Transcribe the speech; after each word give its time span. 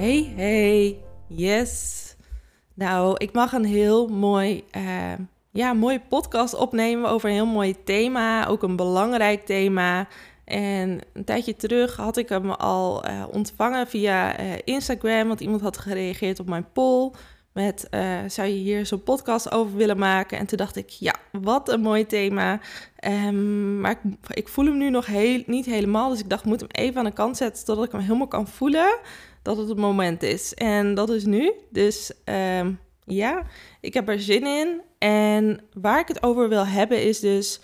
Hey, 0.00 0.32
hey, 0.36 0.98
yes. 1.26 2.16
Nou, 2.74 3.14
ik 3.16 3.32
mag 3.32 3.52
een 3.52 3.64
heel 3.64 4.08
mooi, 4.08 4.64
uh, 4.76 5.12
ja, 5.50 5.72
mooie 5.72 6.00
podcast 6.08 6.54
opnemen 6.54 7.10
over 7.10 7.28
een 7.28 7.34
heel 7.34 7.46
mooi 7.46 7.84
thema, 7.84 8.46
ook 8.46 8.62
een 8.62 8.76
belangrijk 8.76 9.46
thema. 9.46 10.08
En 10.44 10.98
een 11.12 11.24
tijdje 11.24 11.56
terug 11.56 11.96
had 11.96 12.16
ik 12.16 12.28
hem 12.28 12.50
al 12.50 13.06
uh, 13.06 13.24
ontvangen 13.30 13.86
via 13.86 14.40
uh, 14.40 14.52
Instagram, 14.64 15.28
want 15.28 15.40
iemand 15.40 15.60
had 15.60 15.78
gereageerd 15.78 16.40
op 16.40 16.48
mijn 16.48 16.72
poll 16.72 17.10
met 17.52 17.88
zou 18.26 18.48
je 18.48 18.54
hier 18.54 18.86
zo'n 18.86 19.02
podcast 19.02 19.52
over 19.52 19.76
willen 19.76 19.98
maken? 19.98 20.38
En 20.38 20.46
toen 20.46 20.58
dacht 20.58 20.76
ik, 20.76 20.88
ja, 20.88 21.14
wat 21.32 21.68
een 21.68 21.80
mooi 21.80 22.06
thema. 22.06 22.60
Um, 23.04 23.80
maar 23.80 23.90
ik, 23.90 23.98
ik, 24.28 24.48
voel 24.48 24.64
hem 24.64 24.76
nu 24.76 24.90
nog 24.90 25.06
heel, 25.06 25.42
niet 25.46 25.66
helemaal, 25.66 26.10
dus 26.10 26.20
ik 26.20 26.30
dacht, 26.30 26.44
moet 26.44 26.60
hem 26.60 26.70
even 26.70 26.98
aan 26.98 27.04
de 27.04 27.12
kant 27.12 27.36
zetten, 27.36 27.64
zodat 27.66 27.84
ik 27.84 27.92
hem 27.92 28.00
helemaal 28.00 28.28
kan 28.28 28.48
voelen 28.48 28.98
dat 29.42 29.56
het 29.56 29.68
het 29.68 29.78
moment 29.78 30.22
is. 30.22 30.54
En 30.54 30.94
dat 30.94 31.10
is 31.10 31.24
nu. 31.24 31.52
Dus 31.70 32.12
um, 32.24 32.78
ja, 33.04 33.42
ik 33.80 33.94
heb 33.94 34.08
er 34.08 34.20
zin 34.20 34.46
in. 34.46 34.80
En 34.98 35.60
waar 35.72 36.00
ik 36.00 36.08
het 36.08 36.22
over 36.22 36.48
wil 36.48 36.66
hebben 36.66 37.02
is 37.02 37.20
dus... 37.20 37.60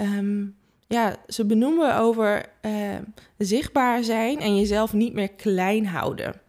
Um, 0.00 0.56
ja, 0.88 1.16
ze 1.26 1.46
benoemen 1.46 1.96
over 1.96 2.44
uh, 2.62 2.96
zichtbaar 3.38 4.04
zijn 4.04 4.40
en 4.40 4.56
jezelf 4.56 4.92
niet 4.92 5.12
meer 5.12 5.30
klein 5.30 5.86
houden. 5.86 6.40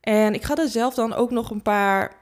En 0.00 0.34
ik 0.34 0.42
ga 0.42 0.56
er 0.56 0.68
zelf 0.68 0.94
dan 0.94 1.12
ook 1.14 1.30
nog 1.30 1.50
een 1.50 1.62
paar 1.62 2.20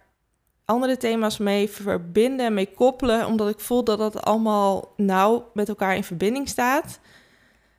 andere 0.64 0.97
thema's 0.97 1.38
mee 1.38 1.70
verbinden, 1.70 2.54
mee 2.54 2.72
koppelen, 2.75 3.27
omdat 3.27 3.48
ik 3.48 3.60
voel 3.60 3.84
dat 3.84 3.98
dat 3.98 4.22
allemaal 4.22 4.92
nauw 4.97 5.50
met 5.54 5.69
elkaar 5.69 5.97
in 5.97 6.04
verbinding 6.04 6.48
staat. 6.48 7.00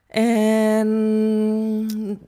En 0.07 0.87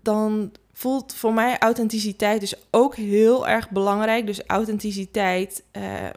dan 0.02 0.52
voelt 0.84 1.14
voor 1.14 1.34
mij 1.34 1.58
authenticiteit 1.58 2.40
dus 2.40 2.56
ook 2.72 2.96
heel 2.96 3.48
erg 3.48 3.70
belangrijk. 3.70 4.26
Dus 4.26 4.46
authenticiteit, 4.48 5.64
uh, 5.78 6.10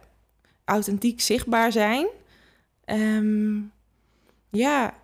authentiek 0.65 1.21
zichtbaar 1.21 1.73
zijn. 1.73 2.07
Um, 2.87 3.73
ja, 4.51 4.95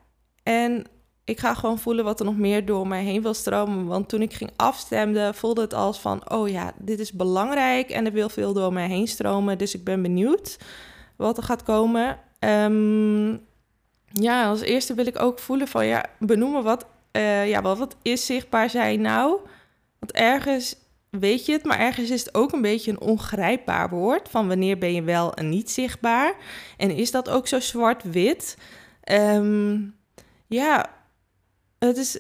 en 0.43 0.85
ik 1.25 1.41
ga 1.41 1.55
gewoon 1.55 1.79
voelen 1.79 2.05
wat 2.05 2.21
er 2.21 2.27
nog 2.27 2.37
meer 2.37 2.67
door 2.67 2.87
mij 2.87 3.05
heen 3.05 3.23
wil 3.23 3.35
stromen. 3.35 3.87
Want 3.87 4.09
toen 4.09 4.23
ik 4.23 4.33
ging 4.33 4.51
afstemmen, 4.57 5.35
voelde 5.35 5.61
het 5.61 5.75
als 5.75 6.01
van: 6.01 6.31
oh 6.31 6.49
ja, 6.49 6.73
dit 6.79 6.99
is 6.99 7.13
belangrijk 7.13 7.91
en 7.91 8.07
er 8.07 8.13
wil 8.13 8.29
veel 8.29 8.53
door 8.53 8.73
mij 8.73 8.89
heen 8.89 9.09
stromen. 9.09 9.59
Dus 9.59 9.75
ik 9.75 9.85
ben 9.85 10.03
benieuwd 10.03 10.59
wat 11.17 11.37
er 11.37 11.43
gaat 11.43 11.63
komen. 11.63 12.19
Um, 12.39 13.41
ja, 14.13 14.49
als 14.49 14.61
eerste 14.61 14.95
wil 14.95 15.07
ik 15.07 15.23
ook 15.23 15.39
voelen 15.39 15.69
van 15.69 15.87
ja, 15.87 16.05
benoemen 16.19 16.63
wat, 16.63 16.87
uh, 17.13 17.49
ja, 17.49 17.63
wat, 17.63 17.97
is 18.03 18.27
zichtbaar 18.27 18.71
zijn 18.71 19.01
nou? 19.01 19.41
Want 19.99 20.13
ergens 20.13 20.77
weet 21.11 21.47
je 21.47 21.53
het, 21.53 21.65
maar 21.65 21.79
ergens 21.79 22.11
is 22.11 22.25
het 22.25 22.35
ook 22.35 22.53
een 22.53 22.63
beetje 22.63 22.91
een 22.91 23.01
ongrijpbaar 23.01 23.91
woord. 23.91 24.29
Van 24.29 24.49
wanneer 24.49 24.79
ben 24.79 24.95
je 24.95 25.03
wel 25.03 25.35
en 25.35 25.49
niet 25.49 25.71
zichtbaar? 25.71 26.35
En 26.77 26.91
is 26.91 27.11
dat 27.11 27.29
ook 27.29 27.47
zo 27.47 27.61
zwart-wit? 27.61 28.57
Um, 29.11 29.97
ja, 30.47 30.95
het 31.79 31.97
is 31.97 32.19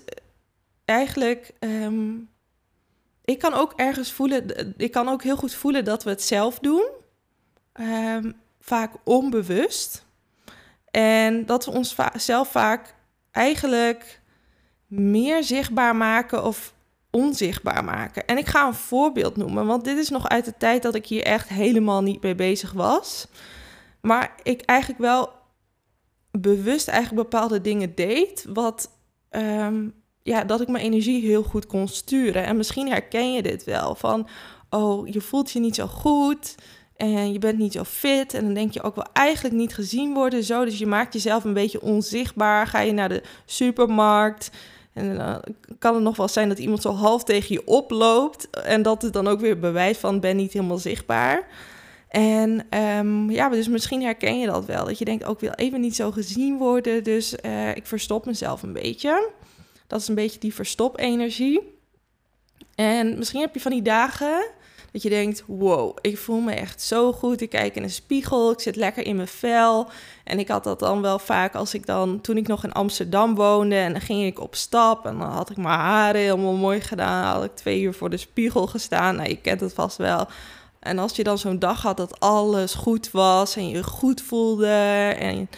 eigenlijk. 0.84 1.52
Um, 1.60 2.28
ik 3.24 3.38
kan 3.38 3.54
ook 3.54 3.72
ergens 3.76 4.12
voelen. 4.12 4.74
Ik 4.76 4.90
kan 4.90 5.08
ook 5.08 5.22
heel 5.22 5.36
goed 5.36 5.54
voelen 5.54 5.84
dat 5.84 6.04
we 6.04 6.10
het 6.10 6.22
zelf 6.22 6.58
doen. 6.58 6.88
Um, 7.80 8.34
vaak 8.60 8.92
onbewust. 9.04 10.04
En 10.90 11.46
dat 11.46 11.64
we 11.64 11.70
ons 11.70 11.96
zelf 12.16 12.50
vaak 12.50 12.94
eigenlijk 13.30 14.20
meer 14.92 15.44
zichtbaar 15.44 15.96
maken 15.96 16.44
of 16.44 16.74
onzichtbaar 17.10 17.84
maken. 17.84 18.26
En 18.26 18.38
ik 18.38 18.46
ga 18.46 18.66
een 18.66 18.74
voorbeeld 18.74 19.36
noemen, 19.36 19.66
want 19.66 19.84
dit 19.84 19.98
is 19.98 20.08
nog 20.08 20.28
uit 20.28 20.44
de 20.44 20.54
tijd 20.58 20.82
dat 20.82 20.94
ik 20.94 21.06
hier 21.06 21.22
echt 21.22 21.48
helemaal 21.48 22.02
niet 22.02 22.22
mee 22.22 22.34
bezig 22.34 22.72
was. 22.72 23.26
Maar 24.00 24.34
ik 24.42 24.60
eigenlijk 24.60 25.00
wel 25.00 25.30
bewust 26.30 26.88
eigenlijk 26.88 27.30
bepaalde 27.30 27.60
dingen 27.60 27.94
deed, 27.94 28.46
wat 28.48 28.90
um, 29.30 29.94
ja, 30.22 30.44
dat 30.44 30.60
ik 30.60 30.68
mijn 30.68 30.84
energie 30.84 31.26
heel 31.26 31.42
goed 31.42 31.66
kon 31.66 31.88
sturen. 31.88 32.44
En 32.44 32.56
misschien 32.56 32.88
herken 32.88 33.32
je 33.32 33.42
dit 33.42 33.64
wel 33.64 33.94
van, 33.94 34.28
oh, 34.70 35.08
je 35.08 35.20
voelt 35.20 35.50
je 35.50 35.60
niet 35.60 35.74
zo 35.74 35.86
goed 35.86 36.54
en 36.96 37.32
je 37.32 37.38
bent 37.38 37.58
niet 37.58 37.72
zo 37.72 37.84
fit 37.84 38.34
en 38.34 38.44
dan 38.44 38.54
denk 38.54 38.72
je 38.72 38.82
ook 38.82 38.94
wel 38.94 39.06
eigenlijk 39.12 39.54
niet 39.54 39.74
gezien 39.74 40.14
worden 40.14 40.44
zo, 40.44 40.64
dus 40.64 40.78
je 40.78 40.86
maakt 40.86 41.12
jezelf 41.12 41.44
een 41.44 41.54
beetje 41.54 41.82
onzichtbaar. 41.82 42.66
Ga 42.66 42.80
je 42.80 42.92
naar 42.92 43.08
de 43.08 43.22
supermarkt 43.44 44.50
en 44.92 45.16
dan 45.16 45.42
kan 45.78 45.94
het 45.94 46.02
nog 46.02 46.16
wel 46.16 46.28
zijn 46.28 46.48
dat 46.48 46.58
iemand 46.58 46.82
zo 46.82 46.92
half 46.92 47.24
tegen 47.24 47.54
je 47.54 47.66
oploopt 47.66 48.50
en 48.50 48.82
dat 48.82 49.02
het 49.02 49.12
dan 49.12 49.28
ook 49.28 49.40
weer 49.40 49.58
bewijs 49.58 49.98
van 49.98 50.20
ben 50.20 50.36
niet 50.36 50.52
helemaal 50.52 50.78
zichtbaar. 50.78 51.46
En 52.08 52.66
um, 52.78 53.30
ja, 53.30 53.48
dus 53.48 53.68
misschien 53.68 54.02
herken 54.02 54.38
je 54.38 54.46
dat 54.46 54.64
wel. 54.64 54.84
Dat 54.84 54.98
je 54.98 55.04
denkt, 55.04 55.24
ook 55.24 55.40
wil 55.40 55.50
even 55.50 55.80
niet 55.80 55.96
zo 55.96 56.10
gezien 56.10 56.58
worden. 56.58 57.04
Dus 57.04 57.34
uh, 57.44 57.76
ik 57.76 57.86
verstop 57.86 58.26
mezelf 58.26 58.62
een 58.62 58.72
beetje. 58.72 59.30
Dat 59.86 60.00
is 60.00 60.08
een 60.08 60.14
beetje 60.14 60.40
die 60.40 60.54
verstop-energie. 60.54 61.60
En 62.74 63.18
misschien 63.18 63.40
heb 63.40 63.54
je 63.54 63.60
van 63.60 63.72
die 63.72 63.82
dagen 63.82 64.50
dat 64.92 65.02
je 65.02 65.08
denkt: 65.08 65.44
wow, 65.46 65.96
ik 66.00 66.18
voel 66.18 66.40
me 66.40 66.52
echt 66.52 66.82
zo 66.82 67.12
goed. 67.12 67.40
Ik 67.40 67.50
kijk 67.50 67.76
in 67.76 67.82
een 67.82 67.90
spiegel, 67.90 68.50
ik 68.50 68.60
zit 68.60 68.76
lekker 68.76 69.06
in 69.06 69.16
mijn 69.16 69.28
vel. 69.28 69.88
En 70.24 70.38
ik 70.38 70.48
had 70.48 70.64
dat 70.64 70.78
dan 70.78 71.02
wel 71.02 71.18
vaak 71.18 71.54
als 71.54 71.74
ik 71.74 71.86
dan, 71.86 72.20
toen 72.20 72.36
ik 72.36 72.46
nog 72.46 72.64
in 72.64 72.72
Amsterdam 72.72 73.34
woonde, 73.34 73.76
en 73.76 73.92
dan 73.92 74.00
ging 74.00 74.24
ik 74.24 74.40
op 74.40 74.54
stap 74.54 75.06
en 75.06 75.18
dan 75.18 75.30
had 75.30 75.50
ik 75.50 75.56
mijn 75.56 75.78
haren 75.78 76.20
helemaal 76.20 76.52
mooi 76.52 76.80
gedaan. 76.80 77.34
Had 77.34 77.44
ik 77.44 77.54
twee 77.54 77.80
uur 77.80 77.94
voor 77.94 78.10
de 78.10 78.16
spiegel 78.16 78.66
gestaan. 78.66 79.16
Nou, 79.16 79.28
je 79.28 79.40
kent 79.40 79.60
het 79.60 79.72
vast 79.72 79.96
wel 79.96 80.28
en 80.82 80.98
als 80.98 81.16
je 81.16 81.24
dan 81.24 81.38
zo'n 81.38 81.58
dag 81.58 81.82
had 81.82 81.96
dat 81.96 82.20
alles 82.20 82.74
goed 82.74 83.10
was 83.10 83.56
en 83.56 83.68
je 83.68 83.82
goed 83.82 84.20
voelde 84.20 84.66
en 85.18 85.48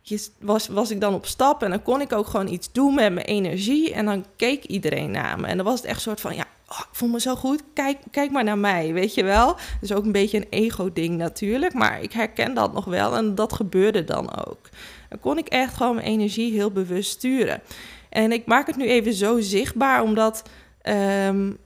je 0.00 0.28
was, 0.40 0.68
was 0.68 0.90
ik 0.90 1.00
dan 1.00 1.14
op 1.14 1.26
stap 1.26 1.62
en 1.62 1.70
dan 1.70 1.82
kon 1.82 2.00
ik 2.00 2.12
ook 2.12 2.26
gewoon 2.26 2.48
iets 2.48 2.72
doen 2.72 2.94
met 2.94 3.12
mijn 3.12 3.26
energie 3.26 3.92
en 3.92 4.04
dan 4.04 4.24
keek 4.36 4.64
iedereen 4.64 5.10
naar 5.10 5.40
me. 5.40 5.46
En 5.46 5.56
dan 5.56 5.66
was 5.66 5.74
het 5.74 5.84
echt 5.84 5.96
een 5.96 6.02
soort 6.02 6.20
van, 6.20 6.34
ja, 6.34 6.46
oh, 6.68 6.78
ik 6.78 6.88
voel 6.92 7.08
me 7.08 7.20
zo 7.20 7.34
goed, 7.34 7.62
kijk, 7.72 7.98
kijk 8.10 8.30
maar 8.30 8.44
naar 8.44 8.58
mij, 8.58 8.92
weet 8.92 9.14
je 9.14 9.24
wel. 9.24 9.56
Dus 9.80 9.92
ook 9.92 10.04
een 10.04 10.12
beetje 10.12 10.36
een 10.36 10.46
ego-ding 10.50 11.16
natuurlijk, 11.16 11.74
maar 11.74 12.02
ik 12.02 12.12
herken 12.12 12.54
dat 12.54 12.72
nog 12.72 12.84
wel 12.84 13.16
en 13.16 13.34
dat 13.34 13.52
gebeurde 13.52 14.04
dan 14.04 14.46
ook. 14.46 14.68
Dan 15.08 15.20
kon 15.20 15.38
ik 15.38 15.48
echt 15.48 15.74
gewoon 15.74 15.94
mijn 15.94 16.06
energie 16.06 16.52
heel 16.52 16.70
bewust 16.70 17.10
sturen. 17.10 17.60
En 18.08 18.32
ik 18.32 18.46
maak 18.46 18.66
het 18.66 18.76
nu 18.76 18.86
even 18.86 19.12
zo 19.12 19.40
zichtbaar, 19.40 20.02
omdat 20.02 20.42
um, 20.82 21.58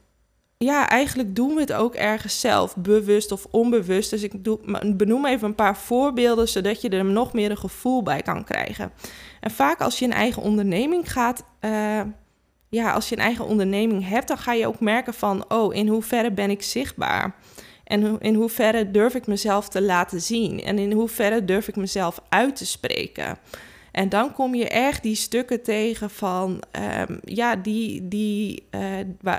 ja, 0.59 0.89
eigenlijk 0.89 1.35
doen 1.37 1.55
we 1.55 1.61
het 1.61 1.73
ook 1.73 1.95
ergens 1.95 2.41
zelf, 2.41 2.77
bewust 2.77 3.33
of 3.33 3.47
onbewust. 3.51 4.11
Dus 4.11 4.23
ik 4.23 4.45
doe, 4.45 4.59
benoem 4.97 5.27
even 5.27 5.49
een 5.49 5.55
paar 5.55 5.77
voorbeelden, 5.77 6.49
zodat 6.49 6.81
je 6.81 6.89
er 6.89 7.05
nog 7.05 7.33
meer 7.33 7.51
een 7.51 7.57
gevoel 7.57 8.03
bij 8.03 8.23
kan 8.23 8.45
krijgen. 8.45 8.93
En 9.41 9.51
vaak 9.51 9.81
als 9.81 9.99
je 9.99 10.05
een 10.05 10.13
eigen 10.13 10.43
onderneming 10.43 11.13
gaat, 11.13 11.45
uh, 11.61 12.01
ja, 12.73 12.93
als 12.93 13.09
je 13.09 13.17
een 13.17 13.23
eigen 13.23 13.47
onderneming 13.47 14.09
hebt, 14.09 14.29
dan 14.29 14.39
ga 14.39 14.53
je 14.53 14.67
ook 14.67 14.81
merken 14.81 15.15
van, 15.15 15.45
oh, 15.49 15.75
in 15.75 15.89
hoeverre 15.89 16.33
ben 16.33 16.51
ik 16.51 16.63
zichtbaar? 16.63 17.35
En 17.85 18.21
in 18.21 18.35
hoeverre 18.35 18.91
durf 18.91 19.15
ik 19.15 19.27
mezelf 19.27 19.69
te 19.69 19.83
laten 19.83 20.21
zien? 20.21 20.63
En 20.63 20.79
in 20.79 20.93
hoeverre 20.93 21.45
durf 21.45 21.69
ik 21.69 21.77
mezelf 21.77 22.21
uit 22.29 22.57
te 22.57 22.67
spreken? 22.67 23.39
En 23.93 24.09
dan 24.09 24.33
kom 24.33 24.55
je 24.55 24.69
echt 24.69 25.03
die 25.03 25.15
stukken 25.15 25.63
tegen 25.63 26.11
van, 26.11 26.63
um, 27.09 27.21
ja, 27.25 27.57
die, 27.57 28.09
die, 28.09 28.67
uh, 28.71 28.81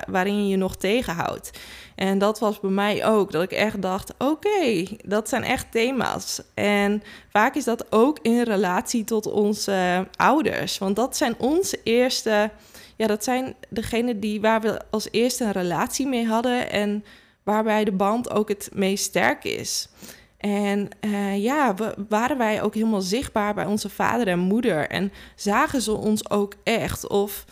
waarin 0.07 0.43
je 0.43 0.47
je 0.47 0.57
nog 0.57 0.75
tegenhoudt. 0.75 1.51
En 1.95 2.17
dat 2.17 2.39
was 2.39 2.59
bij 2.59 2.69
mij 2.69 3.05
ook, 3.05 3.31
dat 3.31 3.43
ik 3.43 3.51
echt 3.51 3.81
dacht, 3.81 4.13
oké, 4.17 4.83
dat 5.05 5.29
zijn 5.29 5.43
echt 5.43 5.71
thema's. 5.71 6.41
En 6.53 7.03
vaak 7.29 7.55
is 7.55 7.63
dat 7.63 7.91
ook 7.91 8.19
in 8.21 8.41
relatie 8.41 9.03
tot 9.03 9.31
onze 9.31 10.07
ouders. 10.15 10.77
Want 10.77 10.95
dat 10.95 11.17
zijn 11.17 11.35
onze 11.37 11.79
eerste, 11.83 12.49
ja, 12.95 13.07
dat 13.07 13.23
zijn 13.23 13.55
degenen 13.69 14.19
die, 14.19 14.41
waar 14.41 14.61
we 14.61 14.81
als 14.89 15.07
eerste 15.11 15.43
een 15.43 15.51
relatie 15.51 16.07
mee 16.07 16.25
hadden 16.25 16.71
en 16.71 17.03
waarbij 17.43 17.83
de 17.83 17.91
band 17.91 18.29
ook 18.29 18.49
het 18.49 18.69
meest 18.73 19.03
sterk 19.03 19.43
is. 19.43 19.89
En 20.37 20.89
uh, 21.01 21.43
ja, 21.43 21.75
waren 22.09 22.37
wij 22.37 22.61
ook 22.61 22.73
helemaal 22.73 23.01
zichtbaar 23.01 23.53
bij 23.53 23.65
onze 23.65 23.89
vader 23.89 24.27
en 24.27 24.39
moeder. 24.39 24.87
En 24.89 25.11
zagen 25.35 25.81
ze 25.81 25.91
ons 25.91 26.29
ook 26.29 26.53
echt? 26.63 27.07
Of 27.07 27.45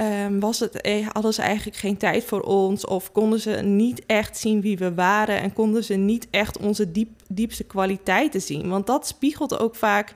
um, 0.00 0.40
was 0.40 0.60
het, 0.60 0.80
eh, 0.80 1.06
hadden 1.12 1.34
ze 1.34 1.42
eigenlijk 1.42 1.76
geen 1.76 1.96
tijd 1.96 2.24
voor 2.24 2.40
ons 2.40 2.86
of 2.86 3.12
konden 3.12 3.40
ze 3.40 3.50
niet 3.50 4.06
echt 4.06 4.38
zien 4.38 4.60
wie 4.60 4.78
we 4.78 4.94
waren 4.94 5.40
en 5.40 5.52
konden 5.52 5.84
ze 5.84 5.94
niet 5.94 6.26
echt 6.30 6.58
onze 6.58 6.92
diep, 6.92 7.10
diepste 7.28 7.64
kwaliteiten 7.64 8.42
zien. 8.42 8.68
Want 8.68 8.86
dat 8.86 9.06
spiegelt 9.06 9.58
ook 9.58 9.74
vaak 9.74 10.14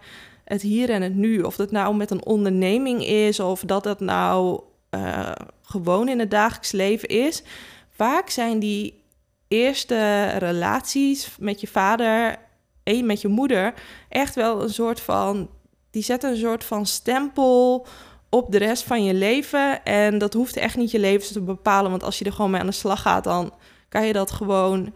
het 0.50 0.62
hier 0.62 0.90
en 0.90 1.02
het 1.02 1.14
nu. 1.14 1.40
Of 1.40 1.56
dat 1.56 1.70
nou 1.70 1.94
met 1.94 2.10
een 2.10 2.24
onderneming 2.24 3.06
is 3.06 3.40
of 3.40 3.60
dat 3.60 3.84
het 3.84 4.00
nou 4.00 4.60
uh, 4.90 5.32
gewoon 5.62 6.08
in 6.08 6.18
het 6.18 6.30
dagelijks 6.30 6.72
leven 6.72 7.08
is. 7.08 7.42
Vaak 7.90 8.30
zijn 8.30 8.58
die 8.58 9.02
eerste 9.48 10.26
relaties 10.26 11.36
met 11.38 11.60
je 11.60 11.66
vader 11.66 12.36
en 12.82 13.06
met 13.06 13.20
je 13.20 13.28
moeder 13.28 13.74
echt 14.08 14.34
wel 14.34 14.62
een 14.62 14.70
soort 14.70 15.00
van. 15.00 15.48
Die 15.90 16.02
zetten 16.02 16.30
een 16.30 16.36
soort 16.36 16.64
van 16.64 16.86
stempel 16.86 17.86
op 18.28 18.52
de 18.52 18.58
rest 18.58 18.82
van 18.82 19.04
je 19.04 19.14
leven. 19.14 19.84
En 19.84 20.18
dat 20.18 20.34
hoeft 20.34 20.56
echt 20.56 20.76
niet 20.76 20.90
je 20.90 20.98
leven 20.98 21.32
te 21.32 21.40
bepalen. 21.40 21.90
Want 21.90 22.02
als 22.02 22.18
je 22.18 22.24
er 22.24 22.32
gewoon 22.32 22.50
mee 22.50 22.60
aan 22.60 22.66
de 22.66 22.72
slag 22.72 23.02
gaat, 23.02 23.24
dan 23.24 23.52
kan 23.88 24.06
je 24.06 24.12
dat 24.12 24.30
gewoon 24.30 24.94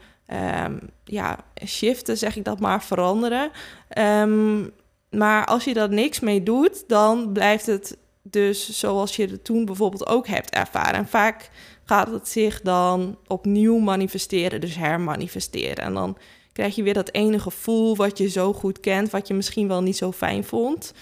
um, 0.64 0.80
ja, 1.04 1.38
shiften, 1.66 2.18
zeg 2.18 2.36
ik 2.36 2.44
dat 2.44 2.60
maar, 2.60 2.82
veranderen. 2.82 3.50
Um, 3.98 4.72
maar 5.16 5.46
als 5.46 5.64
je 5.64 5.74
daar 5.74 5.88
niks 5.88 6.20
mee 6.20 6.42
doet, 6.42 6.84
dan 6.88 7.32
blijft 7.32 7.66
het 7.66 7.96
dus 8.22 8.78
zoals 8.78 9.16
je 9.16 9.26
het 9.26 9.44
toen 9.44 9.64
bijvoorbeeld 9.64 10.06
ook 10.06 10.26
hebt 10.26 10.50
ervaren. 10.50 10.94
En 10.94 11.08
vaak 11.08 11.50
gaat 11.84 12.10
het 12.10 12.28
zich 12.28 12.60
dan 12.60 13.18
opnieuw 13.26 13.78
manifesteren, 13.78 14.60
dus 14.60 14.76
hermanifesteren. 14.76 15.84
En 15.84 15.94
dan 15.94 16.16
krijg 16.52 16.74
je 16.74 16.82
weer 16.82 16.94
dat 16.94 17.12
ene 17.12 17.38
gevoel 17.38 17.96
wat 17.96 18.18
je 18.18 18.28
zo 18.28 18.52
goed 18.52 18.80
kent, 18.80 19.10
wat 19.10 19.28
je 19.28 19.34
misschien 19.34 19.68
wel 19.68 19.82
niet 19.82 19.96
zo 19.96 20.12
fijn 20.12 20.44
vond. 20.44 20.92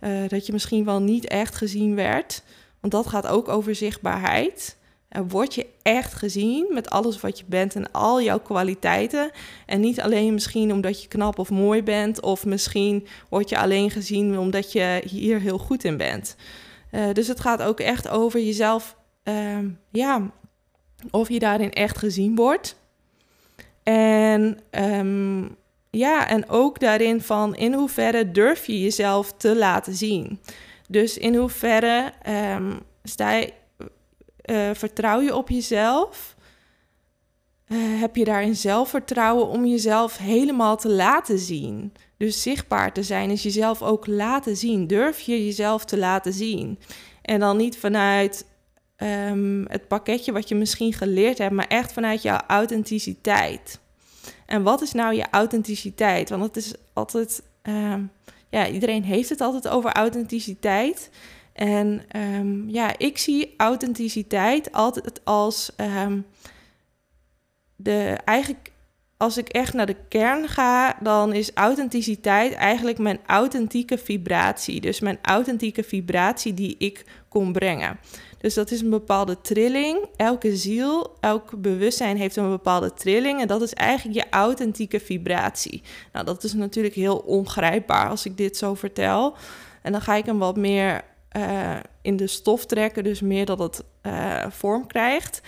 Uh, 0.00 0.28
dat 0.28 0.46
je 0.46 0.52
misschien 0.52 0.84
wel 0.84 1.00
niet 1.00 1.26
echt 1.26 1.54
gezien 1.56 1.94
werd. 1.94 2.42
Want 2.80 2.92
dat 2.92 3.06
gaat 3.06 3.26
ook 3.26 3.48
over 3.48 3.74
zichtbaarheid. 3.74 4.76
Word 5.28 5.54
je 5.54 5.66
echt 5.82 6.14
gezien 6.14 6.66
met 6.70 6.90
alles 6.90 7.20
wat 7.20 7.38
je 7.38 7.44
bent 7.46 7.74
en 7.74 7.92
al 7.92 8.22
jouw 8.22 8.40
kwaliteiten. 8.40 9.30
En 9.66 9.80
niet 9.80 10.00
alleen 10.00 10.34
misschien 10.34 10.72
omdat 10.72 11.02
je 11.02 11.08
knap 11.08 11.38
of 11.38 11.50
mooi 11.50 11.82
bent, 11.82 12.20
of 12.20 12.44
misschien 12.44 13.06
word 13.28 13.48
je 13.48 13.58
alleen 13.58 13.90
gezien 13.90 14.38
omdat 14.38 14.72
je 14.72 15.02
hier 15.04 15.40
heel 15.40 15.58
goed 15.58 15.84
in 15.84 15.96
bent. 15.96 16.36
Uh, 16.92 17.12
dus 17.12 17.28
het 17.28 17.40
gaat 17.40 17.62
ook 17.62 17.80
echt 17.80 18.08
over 18.08 18.40
jezelf, 18.40 18.96
uh, 19.24 19.58
ja, 19.90 20.30
of 21.10 21.28
je 21.28 21.38
daarin 21.38 21.72
echt 21.72 21.98
gezien 21.98 22.34
wordt. 22.34 22.76
En 23.82 24.58
um, 24.70 25.56
ja, 25.90 26.28
en 26.28 26.48
ook 26.48 26.80
daarin 26.80 27.20
van 27.20 27.56
in 27.56 27.72
hoeverre 27.72 28.30
durf 28.30 28.66
je 28.66 28.80
jezelf 28.80 29.32
te 29.32 29.56
laten 29.56 29.94
zien. 29.94 30.40
Dus 30.88 31.18
in 31.18 31.34
hoeverre 31.34 32.12
um, 32.56 32.80
sta 33.02 33.30
je, 33.30 33.52
uh, 34.50 34.70
vertrouw 34.72 35.20
je 35.20 35.36
op 35.36 35.48
jezelf? 35.48 36.36
Uh, 37.68 38.00
heb 38.00 38.16
je 38.16 38.24
daarin 38.24 38.56
zelfvertrouwen 38.56 39.46
om 39.46 39.66
jezelf 39.66 40.16
helemaal 40.16 40.76
te 40.76 40.88
laten 40.88 41.38
zien? 41.38 41.92
Dus 42.16 42.42
zichtbaar 42.42 42.92
te 42.92 43.02
zijn 43.02 43.30
is 43.30 43.42
jezelf 43.42 43.82
ook 43.82 44.06
laten 44.06 44.56
zien. 44.56 44.86
Durf 44.86 45.20
je 45.20 45.44
jezelf 45.44 45.84
te 45.84 45.98
laten 45.98 46.32
zien? 46.32 46.78
En 47.22 47.40
dan 47.40 47.56
niet 47.56 47.78
vanuit 47.78 48.46
um, 48.96 49.64
het 49.68 49.88
pakketje 49.88 50.32
wat 50.32 50.48
je 50.48 50.54
misschien 50.54 50.92
geleerd 50.92 51.38
hebt, 51.38 51.54
maar 51.54 51.66
echt 51.66 51.92
vanuit 51.92 52.22
jouw 52.22 52.40
authenticiteit. 52.46 53.80
En 54.46 54.62
wat 54.62 54.82
is 54.82 54.92
nou 54.92 55.14
je 55.14 55.26
authenticiteit? 55.30 56.30
Want 56.30 56.42
het 56.42 56.56
is 56.56 56.74
altijd, 56.92 57.42
um, 57.62 58.10
ja, 58.48 58.68
iedereen 58.68 59.04
heeft 59.04 59.28
het 59.28 59.40
altijd 59.40 59.68
over 59.68 59.92
authenticiteit. 59.92 61.10
En 61.60 62.02
um, 62.16 62.68
ja, 62.68 62.98
ik 62.98 63.18
zie 63.18 63.54
authenticiteit 63.56 64.72
altijd 64.72 65.20
als 65.24 65.72
um, 65.76 66.26
de 67.76 68.18
eigenlijk 68.24 68.70
als 69.16 69.36
ik 69.36 69.48
echt 69.48 69.74
naar 69.74 69.86
de 69.86 69.96
kern 70.08 70.48
ga, 70.48 70.96
dan 71.00 71.32
is 71.32 71.50
authenticiteit 71.54 72.52
eigenlijk 72.52 72.98
mijn 72.98 73.18
authentieke 73.26 73.98
vibratie. 73.98 74.80
Dus 74.80 75.00
mijn 75.00 75.18
authentieke 75.22 75.82
vibratie 75.82 76.54
die 76.54 76.76
ik 76.78 77.04
kon 77.28 77.52
brengen. 77.52 77.98
Dus 78.38 78.54
dat 78.54 78.70
is 78.70 78.80
een 78.80 78.90
bepaalde 78.90 79.40
trilling. 79.40 80.06
Elke 80.16 80.56
ziel, 80.56 81.16
elk 81.20 81.60
bewustzijn 81.62 82.16
heeft 82.16 82.36
een 82.36 82.50
bepaalde 82.50 82.94
trilling. 82.94 83.40
En 83.40 83.48
dat 83.48 83.62
is 83.62 83.74
eigenlijk 83.74 84.18
je 84.18 84.30
authentieke 84.30 85.00
vibratie. 85.00 85.82
Nou, 86.12 86.24
dat 86.24 86.44
is 86.44 86.52
natuurlijk 86.52 86.94
heel 86.94 87.16
ongrijpbaar 87.16 88.08
als 88.08 88.26
ik 88.26 88.36
dit 88.36 88.56
zo 88.56 88.74
vertel. 88.74 89.36
En 89.82 89.92
dan 89.92 90.00
ga 90.00 90.14
ik 90.14 90.26
hem 90.26 90.38
wat 90.38 90.56
meer 90.56 91.02
uh, 91.36 91.76
in 92.02 92.16
de 92.16 92.26
stof 92.26 92.66
trekken, 92.66 93.04
dus 93.04 93.20
meer 93.20 93.46
dat 93.46 93.58
het 93.58 93.84
uh, 94.02 94.46
vorm 94.48 94.86
krijgt. 94.86 95.40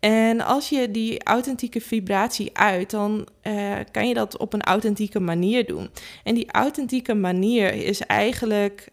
En 0.00 0.40
als 0.40 0.68
je 0.68 0.90
die 0.90 1.24
authentieke 1.24 1.80
vibratie 1.80 2.50
uit, 2.56 2.90
dan 2.90 3.28
uh, 3.42 3.76
kan 3.90 4.08
je 4.08 4.14
dat 4.14 4.36
op 4.36 4.52
een 4.52 4.62
authentieke 4.62 5.20
manier 5.20 5.66
doen. 5.66 5.90
En 6.24 6.34
die 6.34 6.52
authentieke 6.52 7.14
manier 7.14 7.74
is 7.74 8.00
eigenlijk 8.00 8.88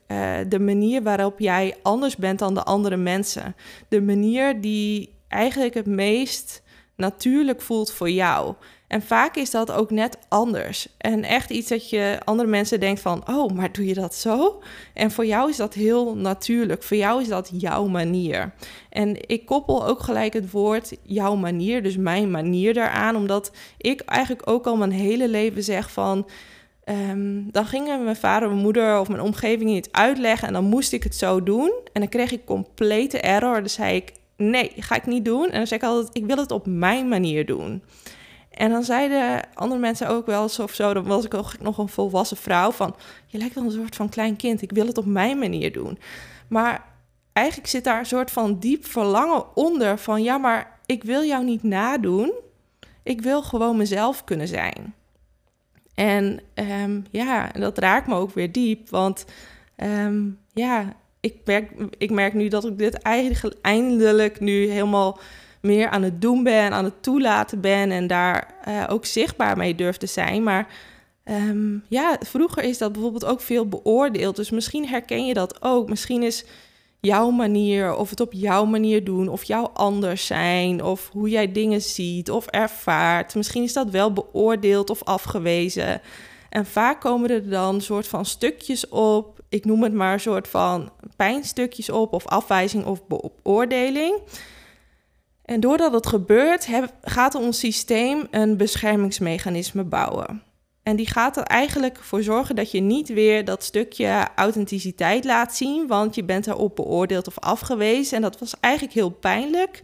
de 0.47 0.59
manier 0.59 1.03
waarop 1.03 1.39
jij 1.39 1.75
anders 1.81 2.15
bent 2.15 2.39
dan 2.39 2.53
de 2.53 2.63
andere 2.63 2.97
mensen. 2.97 3.55
De 3.87 4.01
manier 4.01 4.61
die 4.61 5.13
eigenlijk 5.27 5.73
het 5.73 5.85
meest 5.85 6.63
natuurlijk 6.95 7.61
voelt 7.61 7.91
voor 7.91 8.09
jou. 8.09 8.55
En 8.95 9.01
vaak 9.01 9.35
is 9.35 9.51
dat 9.51 9.71
ook 9.71 9.91
net 9.91 10.17
anders. 10.27 10.87
En 10.97 11.23
echt 11.23 11.49
iets 11.49 11.69
dat 11.69 11.89
je 11.89 12.19
andere 12.23 12.49
mensen 12.49 12.79
denkt 12.79 13.01
van, 13.01 13.29
oh, 13.29 13.51
maar 13.51 13.71
doe 13.71 13.85
je 13.85 13.93
dat 13.93 14.15
zo? 14.15 14.61
En 14.93 15.11
voor 15.11 15.25
jou 15.25 15.49
is 15.49 15.57
dat 15.57 15.73
heel 15.73 16.15
natuurlijk. 16.15 16.83
Voor 16.83 16.97
jou 16.97 17.21
is 17.21 17.27
dat 17.27 17.49
jouw 17.53 17.87
manier. 17.87 18.53
En 18.89 19.29
ik 19.29 19.45
koppel 19.45 19.87
ook 19.87 19.99
gelijk 19.99 20.33
het 20.33 20.51
woord 20.51 20.97
jouw 21.03 21.35
manier, 21.35 21.83
dus 21.83 21.97
mijn 21.97 22.31
manier 22.31 22.73
daaraan, 22.73 23.15
omdat 23.15 23.51
ik 23.77 24.01
eigenlijk 24.01 24.49
ook 24.49 24.65
al 24.65 24.77
mijn 24.77 24.91
hele 24.91 25.27
leven 25.27 25.63
zeg 25.63 25.91
van. 25.91 26.27
Um, 26.85 27.51
dan 27.51 27.65
gingen 27.65 28.03
mijn 28.03 28.15
vader, 28.15 28.49
mijn 28.49 28.61
moeder 28.61 28.99
of 28.99 29.07
mijn 29.07 29.21
omgeving 29.21 29.69
iets 29.69 29.91
uitleggen 29.91 30.47
en 30.47 30.53
dan 30.53 30.65
moest 30.65 30.93
ik 30.93 31.03
het 31.03 31.15
zo 31.15 31.43
doen. 31.43 31.73
En 31.93 32.01
dan 32.01 32.09
kreeg 32.09 32.31
ik 32.31 32.45
complete 32.45 33.19
error. 33.19 33.55
Dan 33.55 33.69
zei 33.69 33.95
ik, 33.95 34.11
nee, 34.37 34.71
ga 34.77 34.95
ik 34.95 35.05
niet 35.05 35.25
doen. 35.25 35.45
En 35.45 35.57
dan 35.57 35.67
zei 35.67 35.79
ik 35.79 35.85
altijd, 35.85 36.17
ik 36.17 36.25
wil 36.25 36.37
het 36.37 36.51
op 36.51 36.65
mijn 36.65 37.07
manier 37.07 37.45
doen. 37.45 37.81
En 38.55 38.71
dan 38.71 38.83
zeiden 38.83 39.41
andere 39.53 39.79
mensen 39.79 40.07
ook 40.07 40.25
wel 40.25 40.41
eens 40.41 40.59
of 40.59 40.73
zo, 40.73 40.93
dan 40.93 41.03
was 41.03 41.25
ik 41.25 41.33
ook 41.33 41.59
nog 41.59 41.77
een 41.77 41.89
volwassen 41.89 42.37
vrouw 42.37 42.71
van, 42.71 42.95
je 43.25 43.37
lijkt 43.37 43.55
wel 43.55 43.63
een 43.63 43.71
soort 43.71 43.95
van 43.95 44.09
klein 44.09 44.35
kind, 44.35 44.61
ik 44.61 44.71
wil 44.71 44.87
het 44.87 44.97
op 44.97 45.05
mijn 45.05 45.39
manier 45.39 45.71
doen. 45.71 45.99
Maar 46.47 46.85
eigenlijk 47.33 47.69
zit 47.69 47.83
daar 47.83 47.99
een 47.99 48.05
soort 48.05 48.31
van 48.31 48.59
diep 48.59 48.85
verlangen 48.85 49.55
onder 49.55 49.97
van, 49.97 50.23
ja, 50.23 50.37
maar 50.37 50.79
ik 50.85 51.03
wil 51.03 51.23
jou 51.23 51.43
niet 51.43 51.63
nadoen, 51.63 52.33
ik 53.03 53.21
wil 53.21 53.43
gewoon 53.43 53.77
mezelf 53.77 54.23
kunnen 54.23 54.47
zijn. 54.47 54.93
En 55.95 56.39
um, 56.53 57.05
ja, 57.11 57.47
dat 57.47 57.77
raakt 57.77 58.07
me 58.07 58.15
ook 58.15 58.33
weer 58.33 58.51
diep, 58.51 58.89
want 58.89 59.25
um, 59.77 60.39
ja, 60.53 60.93
ik 61.19 61.35
merk, 61.45 61.71
ik 61.97 62.11
merk 62.11 62.33
nu 62.33 62.47
dat 62.47 62.65
ik 62.65 62.77
dit 62.77 62.93
eigenlijk 62.93 63.55
eindelijk 63.61 64.39
nu 64.39 64.69
helemaal 64.69 65.19
meer 65.65 65.89
aan 65.89 66.03
het 66.03 66.21
doen 66.21 66.43
ben, 66.43 66.71
aan 66.71 66.83
het 66.83 67.03
toelaten 67.03 67.61
ben 67.61 67.91
en 67.91 68.07
daar 68.07 68.53
uh, 68.67 68.83
ook 68.87 69.05
zichtbaar 69.05 69.57
mee 69.57 69.75
durf 69.75 69.97
te 69.97 70.05
zijn. 70.05 70.43
Maar 70.43 70.67
um, 71.25 71.83
ja, 71.89 72.17
vroeger 72.19 72.63
is 72.63 72.77
dat 72.77 72.91
bijvoorbeeld 72.91 73.25
ook 73.25 73.41
veel 73.41 73.67
beoordeeld. 73.67 74.35
Dus 74.35 74.49
misschien 74.49 74.87
herken 74.87 75.25
je 75.25 75.33
dat 75.33 75.61
ook. 75.61 75.89
Misschien 75.89 76.23
is 76.23 76.45
jouw 76.99 77.29
manier 77.29 77.95
of 77.95 78.09
het 78.09 78.19
op 78.19 78.33
jouw 78.33 78.65
manier 78.65 79.03
doen 79.03 79.27
of 79.27 79.43
jouw 79.43 79.69
anders 79.73 80.25
zijn 80.25 80.83
of 80.83 81.09
hoe 81.11 81.29
jij 81.29 81.51
dingen 81.51 81.81
ziet 81.81 82.31
of 82.31 82.47
ervaart. 82.47 83.35
Misschien 83.35 83.63
is 83.63 83.73
dat 83.73 83.89
wel 83.89 84.13
beoordeeld 84.13 84.89
of 84.89 85.03
afgewezen. 85.03 86.01
En 86.49 86.65
vaak 86.65 87.01
komen 87.01 87.29
er 87.29 87.49
dan 87.49 87.81
soort 87.81 88.07
van 88.07 88.25
stukjes 88.25 88.87
op. 88.87 89.39
Ik 89.49 89.65
noem 89.65 89.83
het 89.83 89.93
maar 89.93 90.19
soort 90.19 90.47
van 90.47 90.91
pijnstukjes 91.15 91.89
op 91.89 92.13
of 92.13 92.27
afwijzing 92.27 92.85
of 92.85 93.01
beoordeling. 93.07 94.19
En 95.45 95.59
doordat 95.59 95.93
het 95.93 96.07
gebeurt, 96.07 96.67
gaat 97.01 97.35
ons 97.35 97.59
systeem 97.59 98.27
een 98.31 98.57
beschermingsmechanisme 98.57 99.83
bouwen. 99.83 100.43
En 100.83 100.95
die 100.95 101.07
gaat 101.07 101.37
er 101.37 101.43
eigenlijk 101.43 101.97
voor 101.97 102.23
zorgen 102.23 102.55
dat 102.55 102.71
je 102.71 102.79
niet 102.79 103.07
weer 103.07 103.45
dat 103.45 103.63
stukje 103.63 104.27
authenticiteit 104.35 105.23
laat 105.23 105.55
zien, 105.55 105.87
want 105.87 106.15
je 106.15 106.23
bent 106.23 106.47
erop 106.47 106.75
beoordeeld 106.75 107.27
of 107.27 107.39
afgewezen. 107.39 108.15
En 108.15 108.21
dat 108.21 108.39
was 108.39 108.53
eigenlijk 108.59 108.93
heel 108.93 109.09
pijnlijk. 109.09 109.81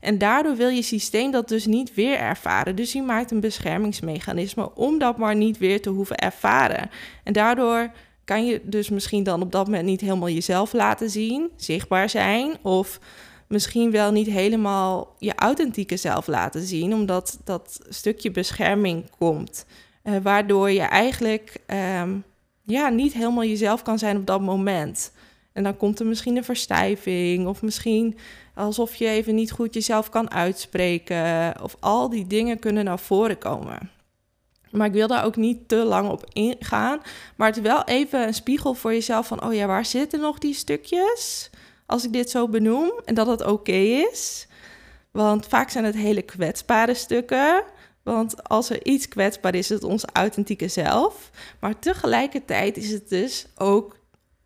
En 0.00 0.18
daardoor 0.18 0.56
wil 0.56 0.68
je 0.68 0.82
systeem 0.82 1.30
dat 1.30 1.48
dus 1.48 1.66
niet 1.66 1.94
weer 1.94 2.18
ervaren. 2.18 2.76
Dus 2.76 2.92
je 2.92 3.02
maakt 3.02 3.30
een 3.30 3.40
beschermingsmechanisme 3.40 4.74
om 4.74 4.98
dat 4.98 5.16
maar 5.16 5.36
niet 5.36 5.58
weer 5.58 5.82
te 5.82 5.90
hoeven 5.90 6.16
ervaren. 6.16 6.90
En 7.24 7.32
daardoor 7.32 7.90
kan 8.24 8.46
je 8.46 8.60
dus 8.64 8.88
misschien 8.88 9.22
dan 9.22 9.42
op 9.42 9.52
dat 9.52 9.66
moment 9.66 9.84
niet 9.84 10.00
helemaal 10.00 10.28
jezelf 10.28 10.72
laten 10.72 11.10
zien, 11.10 11.50
zichtbaar 11.56 12.08
zijn 12.08 12.56
of 12.62 12.98
misschien 13.52 13.90
wel 13.90 14.12
niet 14.12 14.26
helemaal 14.26 15.14
je 15.18 15.34
authentieke 15.34 15.96
zelf 15.96 16.26
laten 16.26 16.62
zien, 16.62 16.94
omdat 16.94 17.38
dat 17.44 17.80
stukje 17.88 18.30
bescherming 18.30 19.10
komt. 19.18 19.66
Uh, 20.04 20.16
waardoor 20.22 20.70
je 20.70 20.80
eigenlijk 20.80 21.56
um, 22.00 22.24
ja, 22.64 22.88
niet 22.88 23.12
helemaal 23.12 23.44
jezelf 23.44 23.82
kan 23.82 23.98
zijn 23.98 24.16
op 24.16 24.26
dat 24.26 24.40
moment. 24.40 25.12
En 25.52 25.62
dan 25.62 25.76
komt 25.76 26.00
er 26.00 26.06
misschien 26.06 26.36
een 26.36 26.44
verstijving 26.44 27.46
of 27.46 27.62
misschien 27.62 28.18
alsof 28.54 28.94
je 28.94 29.08
even 29.08 29.34
niet 29.34 29.52
goed 29.52 29.74
jezelf 29.74 30.08
kan 30.08 30.30
uitspreken. 30.30 31.54
Of 31.62 31.76
al 31.80 32.08
die 32.08 32.26
dingen 32.26 32.58
kunnen 32.58 32.84
naar 32.84 32.98
voren 32.98 33.38
komen. 33.38 33.90
Maar 34.70 34.86
ik 34.86 34.92
wil 34.92 35.06
daar 35.06 35.24
ook 35.24 35.36
niet 35.36 35.68
te 35.68 35.76
lang 35.76 36.08
op 36.08 36.24
ingaan. 36.32 37.00
Maar 37.36 37.48
het 37.48 37.60
wel 37.60 37.84
even 37.84 38.26
een 38.26 38.34
spiegel 38.34 38.74
voor 38.74 38.92
jezelf 38.92 39.26
van, 39.26 39.44
oh 39.44 39.54
ja, 39.54 39.66
waar 39.66 39.84
zitten 39.84 40.20
nog 40.20 40.38
die 40.38 40.54
stukjes? 40.54 41.50
Als 41.92 42.04
ik 42.04 42.12
dit 42.12 42.30
zo 42.30 42.48
benoem 42.48 42.92
en 43.04 43.14
dat 43.14 43.26
het 43.26 43.44
oké 43.44 43.72
is. 44.10 44.46
Want 45.10 45.46
vaak 45.46 45.70
zijn 45.70 45.84
het 45.84 45.94
hele 45.94 46.22
kwetsbare 46.22 46.94
stukken. 46.94 47.64
Want 48.02 48.48
als 48.48 48.70
er 48.70 48.86
iets 48.86 49.08
kwetsbaar 49.08 49.54
is, 49.54 49.60
is 49.60 49.68
het 49.68 49.84
ons 49.84 50.04
authentieke 50.12 50.68
zelf. 50.68 51.30
Maar 51.60 51.78
tegelijkertijd 51.78 52.76
is 52.76 52.90
het 52.90 53.08
dus 53.08 53.46
ook 53.56 53.96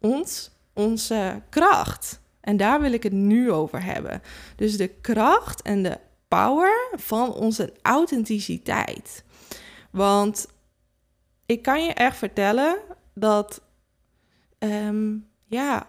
ons, 0.00 0.50
onze 0.74 1.42
kracht. 1.48 2.20
En 2.40 2.56
daar 2.56 2.80
wil 2.80 2.92
ik 2.92 3.02
het 3.02 3.12
nu 3.12 3.52
over 3.52 3.84
hebben. 3.84 4.22
Dus 4.56 4.76
de 4.76 4.88
kracht 4.88 5.62
en 5.62 5.82
de 5.82 5.98
power 6.28 6.88
van 6.92 7.32
onze 7.32 7.72
authenticiteit. 7.82 9.24
Want 9.90 10.46
ik 11.46 11.62
kan 11.62 11.84
je 11.84 11.92
echt 11.92 12.16
vertellen 12.16 12.78
dat, 13.14 13.60
ehm, 14.58 15.16
ja, 15.44 15.86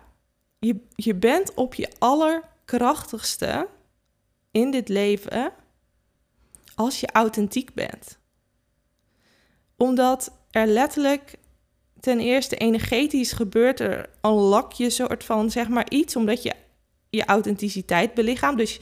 je, 0.60 0.76
je 0.96 1.16
bent 1.16 1.54
op 1.54 1.74
je 1.74 1.90
allerkrachtigste 1.98 3.68
in 4.52 4.72
dit 4.72 4.90
leven 4.90 5.52
als 6.76 7.00
je 7.00 7.08
authentiek 7.12 7.74
bent. 7.74 8.20
Omdat 9.78 10.32
er 10.52 10.68
letterlijk 10.68 11.36
ten 12.00 12.20
eerste 12.20 12.56
energetisch 12.56 13.32
gebeurt 13.32 13.80
er 13.80 14.10
een 14.22 14.32
lakje 14.32 14.90
soort 14.90 15.24
van 15.24 15.52
zeg 15.52 15.68
maar 15.68 15.90
iets, 15.90 16.16
omdat 16.16 16.44
je 16.44 16.54
je 17.10 17.26
authenticiteit 17.26 18.14
belichaamt. 18.14 18.58
Dus 18.58 18.80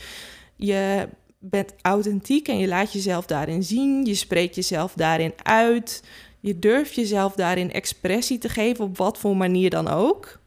je 0.56 1.10
bent 1.40 1.74
authentiek 1.82 2.48
en 2.48 2.58
je 2.58 2.68
laat 2.68 2.94
jezelf 2.94 3.26
daarin 3.26 3.64
zien. 3.64 4.06
Je 4.06 4.16
spreekt 4.16 4.56
jezelf 4.56 4.94
daarin 4.94 5.34
uit. 5.44 6.04
Je 6.40 6.60
durft 6.60 6.96
jezelf 6.96 7.34
daarin 7.34 7.72
expressie 7.72 8.38
te 8.38 8.50
geven 8.50 8.86
op 8.86 8.98
wat 8.98 9.18
voor 9.18 9.38
manier 9.38 9.70
dan 9.70 9.88
ook. 9.88 10.40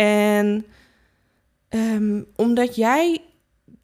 En 0.00 0.66
um, 1.68 2.26
omdat 2.36 2.76
jij 2.76 3.20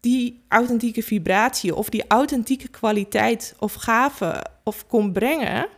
die 0.00 0.44
authentieke 0.48 1.02
vibratie 1.02 1.74
of 1.74 1.88
die 1.88 2.04
authentieke 2.08 2.68
kwaliteit 2.68 3.54
of 3.58 3.74
gave 3.74 4.46
of 4.64 4.86
kon 4.86 5.12
brengen, 5.12 5.68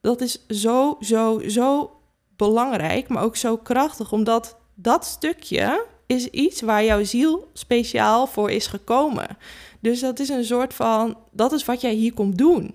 dat 0.00 0.20
is 0.20 0.46
zo, 0.46 0.96
zo, 1.00 1.42
zo 1.46 1.96
belangrijk, 2.36 3.08
maar 3.08 3.22
ook 3.22 3.36
zo 3.36 3.56
krachtig, 3.56 4.12
omdat 4.12 4.56
dat 4.74 5.04
stukje 5.04 5.86
is 6.06 6.26
iets 6.26 6.60
waar 6.60 6.84
jouw 6.84 7.04
ziel 7.04 7.50
speciaal 7.52 8.26
voor 8.26 8.50
is 8.50 8.66
gekomen. 8.66 9.36
Dus 9.80 10.00
dat 10.00 10.18
is 10.18 10.28
een 10.28 10.44
soort 10.44 10.74
van, 10.74 11.16
dat 11.32 11.52
is 11.52 11.64
wat 11.64 11.80
jij 11.80 11.94
hier 11.94 12.14
komt 12.14 12.38
doen. 12.38 12.74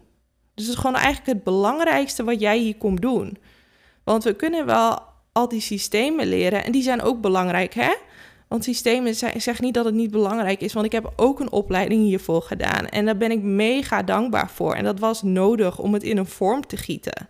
Dus 0.54 0.66
het 0.66 0.74
is 0.74 0.80
gewoon 0.80 0.96
eigenlijk 0.96 1.26
het 1.26 1.44
belangrijkste 1.44 2.24
wat 2.24 2.40
jij 2.40 2.58
hier 2.58 2.78
komt 2.78 3.02
doen. 3.02 3.38
Want 4.04 4.24
we 4.24 4.34
kunnen 4.34 4.66
wel 4.66 5.12
al 5.34 5.48
die 5.48 5.62
systemen 5.62 6.28
leren 6.28 6.64
en 6.64 6.72
die 6.72 6.84
zijn 6.84 7.02
ook 7.02 7.22
belangrijk, 7.22 7.74
hè? 7.74 7.94
Want 8.48 8.64
systemen 8.64 9.16
zeg 9.16 9.62
niet 9.62 9.74
dat 9.74 9.86
het 9.86 9.94
niet 9.94 10.12
belangrijk 10.12 10.62
is, 10.62 10.74
want 10.74 10.86
ik 10.86 10.92
heb 10.92 11.14
ook 11.16 11.40
een 11.40 11.52
opleiding 11.52 12.04
hiervoor 12.04 12.42
gedaan 12.42 12.88
en 12.88 13.06
daar 13.06 13.18
ben 13.18 13.32
ik 13.32 13.42
mega 13.42 14.04
dankbaar 14.04 14.50
voor. 14.50 14.74
En 14.74 14.84
dat 14.84 15.00
was 15.00 15.22
nodig 15.22 15.80
om 15.80 15.94
het 15.94 16.04
in 16.04 16.18
een 16.18 16.26
vorm 16.26 16.68
te 16.68 16.78
gieten. 16.78 17.28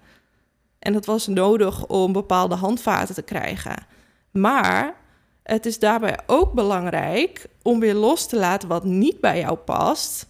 En 0.79 0.93
dat 0.93 1.05
was 1.05 1.27
nodig 1.27 1.85
om 1.87 2.11
bepaalde 2.11 2.55
handvaten 2.55 3.15
te 3.15 3.21
krijgen. 3.21 3.85
Maar 4.31 4.95
het 5.43 5.65
is 5.65 5.79
daarbij 5.79 6.19
ook 6.27 6.53
belangrijk 6.53 7.45
om 7.61 7.79
weer 7.79 7.93
los 7.93 8.27
te 8.27 8.35
laten 8.35 8.67
wat 8.67 8.83
niet 8.83 9.19
bij 9.19 9.39
jou 9.39 9.55
past. 9.55 10.29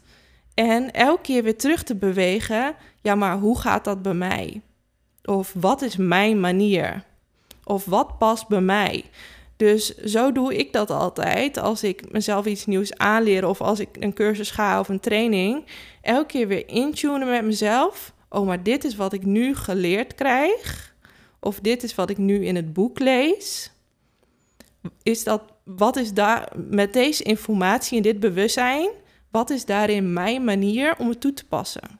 En 0.54 0.92
elke 0.92 1.22
keer 1.22 1.44
weer 1.44 1.58
terug 1.58 1.84
te 1.84 1.96
bewegen. 1.96 2.76
Ja, 3.02 3.16
maar 3.16 3.38
hoe 3.38 3.60
gaat 3.60 3.84
dat 3.84 4.02
bij 4.02 4.14
mij? 4.14 4.62
Of 5.24 5.54
wat 5.60 5.82
is 5.82 5.98
mijn 5.98 6.40
manier? 6.40 7.04
Of 7.64 7.86
wat 7.86 8.18
past 8.18 8.48
bij 8.48 8.62
mij? 8.62 9.04
Dus 9.56 9.96
zo 9.96 10.32
doe 10.32 10.56
ik 10.56 10.74
dat 10.74 10.90
altijd. 10.90 11.58
Als 11.58 11.84
ik 11.84 12.12
mezelf 12.12 12.46
iets 12.46 12.66
nieuws 12.66 12.98
aanleer 12.98 13.48
of 13.48 13.62
als 13.62 13.80
ik 13.80 13.90
een 14.00 14.14
cursus 14.14 14.52
ga 14.52 14.80
of 14.80 14.90
een 14.90 15.00
training. 15.00 15.66
Elke 16.02 16.26
keer 16.26 16.48
weer 16.48 16.68
intunen 16.68 17.30
met 17.30 17.44
mezelf. 17.44 18.14
Oh, 18.30 18.46
maar 18.46 18.64
dit 18.64 18.84
is 18.84 18.96
wat 18.96 19.14
ik 19.14 19.26
nu 19.26 19.56
geleerd 19.56 20.16
krijg. 20.16 20.96
Of 21.40 21.60
dit 21.60 21.84
is 21.84 21.96
wat 21.96 22.10
ik 22.10 22.18
nu 22.18 22.46
in 22.46 22.56
het 22.56 22.74
boek 22.74 23.00
lees 23.00 23.74
is 25.04 25.24
dat, 25.24 25.42
wat 25.64 25.96
is 25.96 26.14
daar 26.14 26.52
met 26.56 26.94
deze 26.94 27.24
informatie 27.24 27.98
en 27.98 28.04
dit 28.04 28.20
bewustzijn, 28.20 28.90
wat 29.32 29.50
is 29.50 29.66
daarin 29.66 30.14
mijn 30.14 30.44
manier 30.44 30.96
om 30.98 31.10
het 31.10 31.22
toe 31.22 31.34
te 31.34 31.46
passen? 31.46 32.00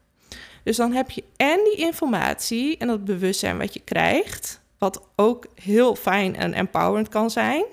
Dus 0.64 0.78
dan 0.78 0.92
heb 0.92 1.10
je 1.10 1.24
en 1.36 1.60
die 1.64 1.86
informatie 1.86 2.78
en 2.78 2.88
dat 2.88 3.06
bewustzijn 3.06 3.58
wat 3.58 3.74
je 3.74 3.82
krijgt, 3.84 4.62
wat 4.84 5.10
ook 5.16 5.48
heel 5.56 5.96
fijn 5.96 6.36
en 6.36 6.54
empowerend 6.54 7.10
kan 7.10 7.30
zijn. 7.30 7.64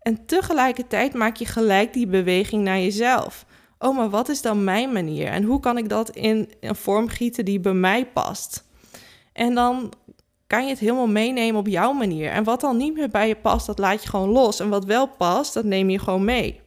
En 0.00 0.26
tegelijkertijd 0.26 1.14
maak 1.14 1.36
je 1.36 1.44
gelijk 1.44 1.92
die 1.92 2.06
beweging 2.06 2.64
naar 2.64 2.78
jezelf. 2.78 3.46
Oh, 3.78 3.96
maar 3.96 4.10
wat 4.10 4.28
is 4.28 4.42
dan 4.42 4.64
mijn 4.64 4.92
manier? 4.92 5.26
En 5.26 5.42
hoe 5.42 5.60
kan 5.60 5.78
ik 5.78 5.88
dat 5.88 6.10
in 6.10 6.50
een 6.60 6.76
vorm 6.76 7.08
gieten 7.08 7.44
die 7.44 7.60
bij 7.60 7.72
mij 7.72 8.06
past? 8.06 8.64
En 9.32 9.54
dan 9.54 9.92
kan 10.46 10.64
je 10.64 10.70
het 10.70 10.78
helemaal 10.78 11.08
meenemen 11.08 11.60
op 11.60 11.66
jouw 11.66 11.92
manier. 11.92 12.30
En 12.30 12.44
wat 12.44 12.60
dan 12.60 12.76
niet 12.76 12.94
meer 12.94 13.08
bij 13.08 13.28
je 13.28 13.36
past, 13.36 13.66
dat 13.66 13.78
laat 13.78 14.02
je 14.02 14.08
gewoon 14.08 14.28
los. 14.28 14.60
En 14.60 14.68
wat 14.68 14.84
wel 14.84 15.06
past, 15.08 15.54
dat 15.54 15.64
neem 15.64 15.90
je 15.90 15.98
gewoon 15.98 16.24
mee. 16.24 16.60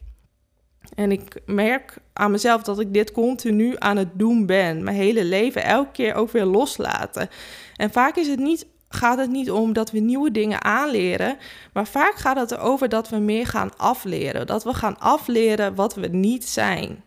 En 0.95 1.11
ik 1.11 1.41
merk 1.45 1.97
aan 2.13 2.31
mezelf 2.31 2.61
dat 2.63 2.79
ik 2.79 2.93
dit 2.93 3.11
continu 3.11 3.75
aan 3.77 3.97
het 3.97 4.09
doen 4.13 4.45
ben. 4.45 4.83
Mijn 4.83 4.95
hele 4.95 5.23
leven, 5.23 5.63
elke 5.63 5.91
keer 5.91 6.13
ook 6.13 6.31
weer 6.31 6.45
loslaten. 6.45 7.29
En 7.75 7.91
vaak 7.91 8.15
is 8.15 8.27
het 8.27 8.39
niet, 8.39 8.65
gaat 8.95 9.17
het 9.17 9.29
niet 9.29 9.51
om 9.51 9.73
dat 9.73 9.91
we 9.91 9.99
nieuwe 9.99 10.31
dingen 10.31 10.63
aanleren. 10.63 11.37
Maar 11.73 11.87
vaak 11.87 12.15
gaat 12.15 12.37
het 12.37 12.51
erover 12.51 12.89
dat 12.89 13.09
we 13.09 13.17
meer 13.17 13.47
gaan 13.47 13.77
afleren. 13.77 14.47
Dat 14.47 14.63
we 14.63 14.73
gaan 14.73 14.99
afleren 14.99 15.75
wat 15.75 15.95
we 15.95 16.07
niet 16.07 16.47
zijn. 16.47 17.03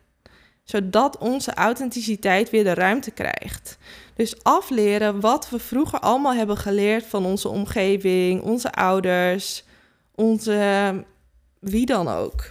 Zodat 0.64 1.18
onze 1.18 1.54
authenticiteit 1.54 2.50
weer 2.50 2.64
de 2.64 2.74
ruimte 2.74 3.10
krijgt. 3.10 3.78
Dus 4.14 4.42
afleren 4.42 5.20
wat 5.20 5.50
we 5.50 5.58
vroeger 5.58 5.98
allemaal 5.98 6.34
hebben 6.34 6.56
geleerd 6.56 7.06
van 7.06 7.24
onze 7.24 7.48
omgeving, 7.48 8.42
onze 8.42 8.72
ouders, 8.72 9.64
onze 10.14 11.04
wie 11.60 11.86
dan 11.86 12.08
ook. 12.08 12.50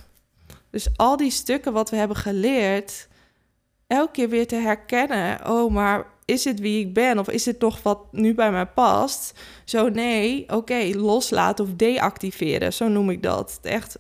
Dus 0.70 0.88
al 0.96 1.18
die 1.18 1.32
stukken 1.32 1.74
wat 1.74 1.90
we 1.90 1.96
hebben 1.96 2.18
geleerd, 2.18 3.08
elke 3.88 4.12
keer 4.12 4.30
weer 4.30 4.48
te 4.48 4.56
herkennen. 4.56 5.50
Oh, 5.50 5.72
maar 5.72 6.06
is 6.26 6.44
het 6.44 6.60
wie 6.60 6.86
ik 6.86 6.94
ben? 6.94 7.20
Of 7.20 7.30
is 7.30 7.46
het 7.46 7.60
toch 7.60 7.84
wat 7.84 8.00
nu 8.12 8.34
bij 8.34 8.52
mij 8.52 8.66
past? 8.66 9.34
Zo 9.66 9.90
nee, 9.90 10.50
oké, 10.50 10.90
loslaten 10.96 11.66
of 11.66 11.72
deactiveren, 11.76 12.74
zo 12.74 12.88
noem 12.88 13.10
ik 13.10 13.24
dat. 13.24 13.60
Het 13.62 13.66
echt 13.66 13.98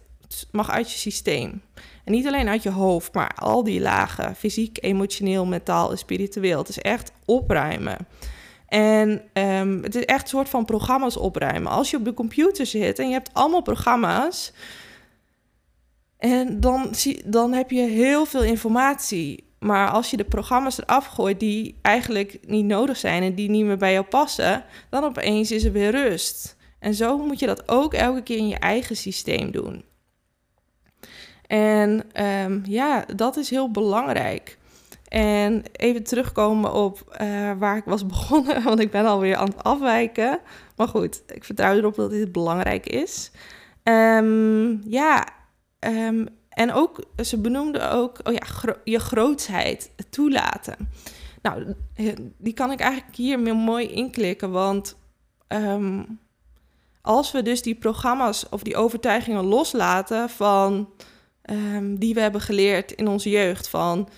mag 0.51 0.69
uit 0.69 0.91
je 0.91 0.97
systeem. 0.97 1.61
En 2.03 2.11
niet 2.11 2.27
alleen 2.27 2.47
uit 2.47 2.63
je 2.63 2.69
hoofd, 2.71 3.13
maar 3.13 3.33
al 3.35 3.63
die 3.63 3.81
lagen, 3.81 4.35
fysiek, 4.35 4.77
emotioneel, 4.81 5.45
mentaal 5.45 5.91
en 5.91 5.97
spiritueel. 5.97 6.59
Het 6.59 6.69
is 6.69 6.79
echt 6.79 7.11
opruimen. 7.25 7.97
En 8.67 9.21
um, 9.33 9.83
het 9.83 9.95
is 9.95 10.05
echt 10.05 10.21
een 10.21 10.27
soort 10.27 10.49
van 10.49 10.65
programma's 10.65 11.17
opruimen. 11.17 11.71
Als 11.71 11.89
je 11.91 11.97
op 11.97 12.05
de 12.05 12.13
computer 12.13 12.65
zit 12.65 12.99
en 12.99 13.07
je 13.07 13.13
hebt 13.13 13.29
allemaal 13.33 13.61
programma's, 13.61 14.53
en 16.17 16.59
dan, 16.59 16.95
zie, 16.95 17.21
dan 17.25 17.53
heb 17.53 17.71
je 17.71 17.81
heel 17.81 18.25
veel 18.25 18.43
informatie. 18.43 19.52
Maar 19.63 19.89
als 19.89 20.09
je 20.09 20.17
de 20.17 20.23
programma's 20.23 20.77
eraf 20.77 21.05
gooit 21.05 21.39
die 21.39 21.79
eigenlijk 21.81 22.39
niet 22.47 22.65
nodig 22.65 22.97
zijn 22.97 23.23
en 23.23 23.35
die 23.35 23.49
niet 23.49 23.65
meer 23.65 23.77
bij 23.77 23.93
jou 23.93 24.05
passen, 24.05 24.63
dan 24.89 25.03
opeens 25.03 25.51
is 25.51 25.63
er 25.63 25.71
weer 25.71 25.91
rust. 25.91 26.57
En 26.79 26.93
zo 26.93 27.17
moet 27.17 27.39
je 27.39 27.45
dat 27.45 27.69
ook 27.69 27.93
elke 27.93 28.21
keer 28.21 28.37
in 28.37 28.47
je 28.47 28.57
eigen 28.57 28.95
systeem 28.95 29.51
doen. 29.51 29.83
En 31.47 32.03
um, 32.45 32.61
ja, 32.65 33.05
dat 33.15 33.37
is 33.37 33.49
heel 33.49 33.71
belangrijk. 33.71 34.57
En 35.07 35.63
even 35.71 36.03
terugkomen 36.03 36.73
op 36.73 37.17
uh, 37.21 37.51
waar 37.57 37.77
ik 37.77 37.85
was 37.85 38.05
begonnen, 38.15 38.63
want 38.63 38.79
ik 38.79 38.91
ben 38.91 39.05
alweer 39.05 39.35
aan 39.35 39.47
het 39.47 39.63
afwijken. 39.63 40.39
Maar 40.75 40.87
goed, 40.87 41.23
ik 41.27 41.43
vertrouw 41.43 41.75
erop 41.75 41.95
dat 41.95 42.09
dit 42.09 42.31
belangrijk 42.31 42.85
is. 42.85 43.31
Um, 43.83 44.81
ja, 44.85 45.27
um, 45.79 46.27
en 46.53 46.73
ook, 46.73 47.03
ze 47.23 47.37
benoemde 47.37 47.89
ook, 47.89 48.19
oh 48.23 48.33
ja, 48.33 48.75
je 48.83 48.99
grootsheid 48.99 49.91
toelaten. 50.09 50.89
Nou, 51.41 51.75
die 52.37 52.53
kan 52.53 52.71
ik 52.71 52.79
eigenlijk 52.79 53.15
hier 53.15 53.39
meer 53.39 53.55
mooi 53.55 53.87
inklikken, 53.87 54.51
want 54.51 54.97
als 57.01 57.31
we 57.31 57.41
dus 57.41 57.61
die 57.61 57.75
programma's 57.75 58.45
of 58.49 58.63
die 58.63 58.75
overtuigingen 58.75 59.43
loslaten 59.43 60.29
van 60.29 60.87
Ehm, 61.43 61.95
die 61.95 62.13
we 62.13 62.19
hebben 62.19 62.41
geleerd 62.41 62.91
in 62.91 63.07
onze 63.07 63.29
jeugd. 63.29 63.67
Van 63.67 64.09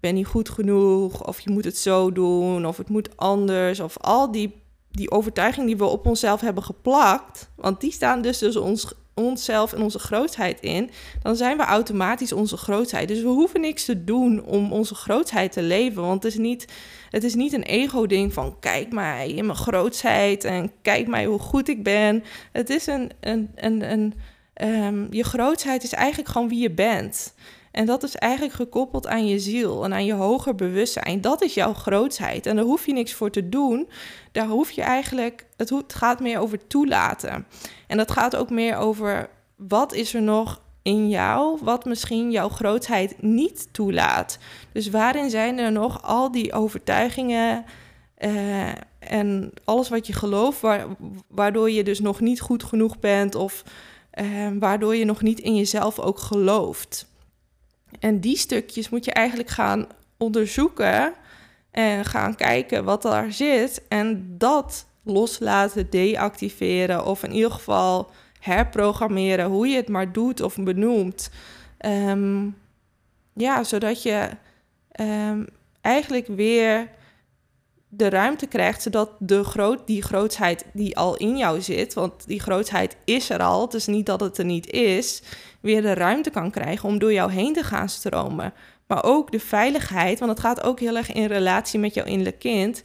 ben 0.00 0.14
niet 0.14 0.26
goed 0.26 0.48
genoeg, 0.48 1.26
of 1.26 1.40
je 1.40 1.50
moet 1.50 1.64
het 1.64 1.76
zo 1.76 2.12
doen, 2.12 2.66
of 2.66 2.76
het 2.76 2.88
moet 2.88 3.16
anders. 3.16 3.80
Of 3.80 3.98
al 3.98 4.32
die 4.32 4.60
die 4.90 5.10
overtuiging 5.10 5.66
die 5.66 5.76
we 5.76 5.84
op 5.84 6.06
onszelf 6.06 6.40
hebben 6.40 6.62
geplakt, 6.62 7.50
want 7.56 7.80
die 7.80 7.92
staan 7.92 8.22
dus, 8.22 8.38
dus 8.38 8.56
ons, 8.56 8.92
onszelf 9.24 9.72
en 9.72 9.82
onze 9.82 9.98
grootheid 9.98 10.60
in, 10.60 10.90
dan 11.22 11.36
zijn 11.36 11.56
we 11.56 11.62
automatisch 11.62 12.32
onze 12.32 12.56
grootheid. 12.56 13.08
Dus 13.08 13.20
we 13.22 13.28
hoeven 13.28 13.60
niks 13.60 13.84
te 13.84 14.04
doen 14.04 14.44
om 14.44 14.72
onze 14.72 14.94
grootheid 14.94 15.52
te 15.52 15.62
leven, 15.62 16.02
want 16.02 16.22
het 16.22 16.32
is 16.32 16.38
niet, 16.38 16.66
het 17.10 17.24
is 17.24 17.34
niet 17.34 17.52
een 17.52 17.62
ego-ding 17.62 18.32
van 18.32 18.56
kijk 18.60 18.92
mij 18.92 19.30
in 19.30 19.46
mijn 19.46 19.58
grootheid 19.58 20.44
en 20.44 20.72
kijk 20.82 21.06
mij 21.06 21.24
hoe 21.24 21.38
goed 21.38 21.68
ik 21.68 21.82
ben. 21.82 22.24
Het 22.52 22.70
is 22.70 22.86
een, 22.86 23.10
een, 23.20 23.50
een, 23.54 23.92
een 23.92 24.14
um, 24.62 25.06
je 25.10 25.24
grootheid 25.24 25.82
is 25.82 25.92
eigenlijk 25.92 26.28
gewoon 26.28 26.48
wie 26.48 26.60
je 26.60 26.70
bent. 26.70 27.34
En 27.72 27.86
dat 27.86 28.02
is 28.02 28.16
eigenlijk 28.16 28.54
gekoppeld 28.54 29.06
aan 29.06 29.26
je 29.26 29.38
ziel 29.38 29.84
en 29.84 29.92
aan 29.92 30.04
je 30.04 30.12
hoger 30.12 30.54
bewustzijn. 30.54 31.20
Dat 31.20 31.42
is 31.42 31.54
jouw 31.54 31.74
grootheid. 31.74 32.46
En 32.46 32.56
daar 32.56 32.64
hoef 32.64 32.86
je 32.86 32.92
niks 32.92 33.14
voor 33.14 33.30
te 33.30 33.48
doen. 33.48 33.88
Daar 34.32 34.46
hoef 34.46 34.70
je 34.70 34.82
eigenlijk. 34.82 35.46
Het 35.56 35.72
gaat 35.86 36.20
meer 36.20 36.38
over 36.38 36.66
toelaten. 36.66 37.46
En 37.86 37.96
dat 37.96 38.10
gaat 38.10 38.36
ook 38.36 38.50
meer 38.50 38.76
over 38.76 39.28
wat 39.56 39.92
is 39.92 40.14
er 40.14 40.22
nog 40.22 40.60
in 40.82 41.08
jou, 41.08 41.58
wat 41.62 41.84
misschien 41.84 42.30
jouw 42.30 42.48
grootheid 42.48 43.22
niet 43.22 43.68
toelaat. 43.72 44.38
Dus 44.72 44.90
waarin 44.90 45.30
zijn 45.30 45.58
er 45.58 45.72
nog 45.72 46.02
al 46.02 46.32
die 46.32 46.52
overtuigingen 46.52 47.64
uh, 48.18 48.68
en 48.98 49.52
alles 49.64 49.88
wat 49.88 50.06
je 50.06 50.12
gelooft, 50.12 50.60
waardoor 51.28 51.70
je 51.70 51.84
dus 51.84 52.00
nog 52.00 52.20
niet 52.20 52.40
goed 52.40 52.64
genoeg 52.64 52.98
bent 52.98 53.34
of 53.34 53.62
uh, 54.20 54.48
waardoor 54.58 54.96
je 54.96 55.04
nog 55.04 55.22
niet 55.22 55.40
in 55.40 55.56
jezelf 55.56 55.98
ook 55.98 56.18
gelooft. 56.18 57.10
En 58.00 58.20
die 58.20 58.36
stukjes 58.36 58.88
moet 58.88 59.04
je 59.04 59.12
eigenlijk 59.12 59.48
gaan 59.48 59.86
onderzoeken 60.16 61.12
en 61.70 62.04
gaan 62.04 62.34
kijken 62.34 62.84
wat 62.84 63.02
daar 63.02 63.32
zit. 63.32 63.82
En 63.88 64.34
dat 64.38 64.86
loslaten, 65.02 65.90
deactiveren 65.90 67.06
of 67.06 67.22
in 67.22 67.32
ieder 67.32 67.50
geval 67.50 68.10
herprogrammeren, 68.40 69.46
hoe 69.46 69.68
je 69.68 69.76
het 69.76 69.88
maar 69.88 70.12
doet 70.12 70.40
of 70.40 70.56
benoemt. 70.56 71.30
Ehm, 71.78 72.48
ja, 73.32 73.64
zodat 73.64 74.02
je 74.02 74.28
um, 75.00 75.46
eigenlijk 75.80 76.26
weer 76.26 76.88
de 77.88 78.08
ruimte 78.08 78.46
krijgt, 78.46 78.82
zodat 78.82 79.10
de 79.18 79.44
groot, 79.44 79.86
die 79.86 80.02
grootheid 80.02 80.64
die 80.72 80.96
al 80.96 81.16
in 81.16 81.36
jou 81.36 81.60
zit, 81.60 81.94
want 81.94 82.26
die 82.26 82.40
grootheid 82.40 82.96
is 83.04 83.30
er 83.30 83.42
al, 83.42 83.62
het 83.62 83.74
is 83.74 83.86
niet 83.86 84.06
dat 84.06 84.20
het 84.20 84.38
er 84.38 84.44
niet 84.44 84.70
is, 84.70 85.22
weer 85.62 85.82
de 85.82 85.94
ruimte 85.94 86.30
kan 86.30 86.50
krijgen 86.50 86.88
om 86.88 86.98
door 86.98 87.12
jou 87.12 87.32
heen 87.32 87.52
te 87.52 87.62
gaan 87.62 87.88
stromen. 87.88 88.52
Maar 88.86 89.04
ook 89.04 89.32
de 89.32 89.40
veiligheid, 89.40 90.18
want 90.18 90.30
het 90.30 90.40
gaat 90.40 90.62
ook 90.62 90.80
heel 90.80 90.96
erg 90.96 91.12
in 91.12 91.26
relatie 91.26 91.78
met 91.78 91.94
jouw 91.94 92.04
innerlijk 92.04 92.38
kind, 92.38 92.82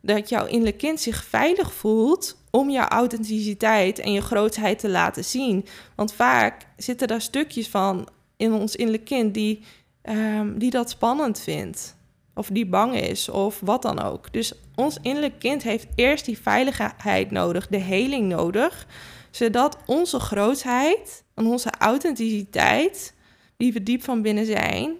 dat 0.00 0.28
jouw 0.28 0.46
innerlijk 0.46 0.78
kind 0.78 1.00
zich 1.00 1.24
veilig 1.24 1.72
voelt 1.72 2.36
om 2.50 2.70
jouw 2.70 2.86
authenticiteit 2.86 3.98
en 3.98 4.12
je 4.12 4.20
grootheid 4.20 4.78
te 4.78 4.88
laten 4.88 5.24
zien. 5.24 5.66
Want 5.94 6.12
vaak 6.12 6.66
zitten 6.76 7.08
daar 7.08 7.20
stukjes 7.20 7.68
van 7.68 8.08
in 8.36 8.52
ons 8.52 8.76
innerlijk 8.76 9.04
kind 9.04 9.34
die, 9.34 9.62
um, 10.02 10.58
die 10.58 10.70
dat 10.70 10.90
spannend 10.90 11.40
vindt 11.40 11.96
of 12.34 12.48
die 12.48 12.66
bang 12.66 12.94
is 12.94 13.28
of 13.28 13.60
wat 13.60 13.82
dan 13.82 14.02
ook. 14.02 14.32
Dus 14.32 14.52
ons 14.74 14.98
innerlijk 15.02 15.38
kind 15.38 15.62
heeft 15.62 15.86
eerst 15.94 16.24
die 16.24 16.38
veiligheid 16.38 17.30
nodig, 17.30 17.66
de 17.66 17.76
heling 17.76 18.28
nodig, 18.28 18.86
zodat 19.30 19.78
onze 19.86 20.20
grootheid 20.20 21.24
onze 21.46 21.70
authenticiteit, 21.78 23.14
die 23.56 23.72
we 23.72 23.82
diep 23.82 24.02
van 24.02 24.22
binnen 24.22 24.46
zijn, 24.46 24.96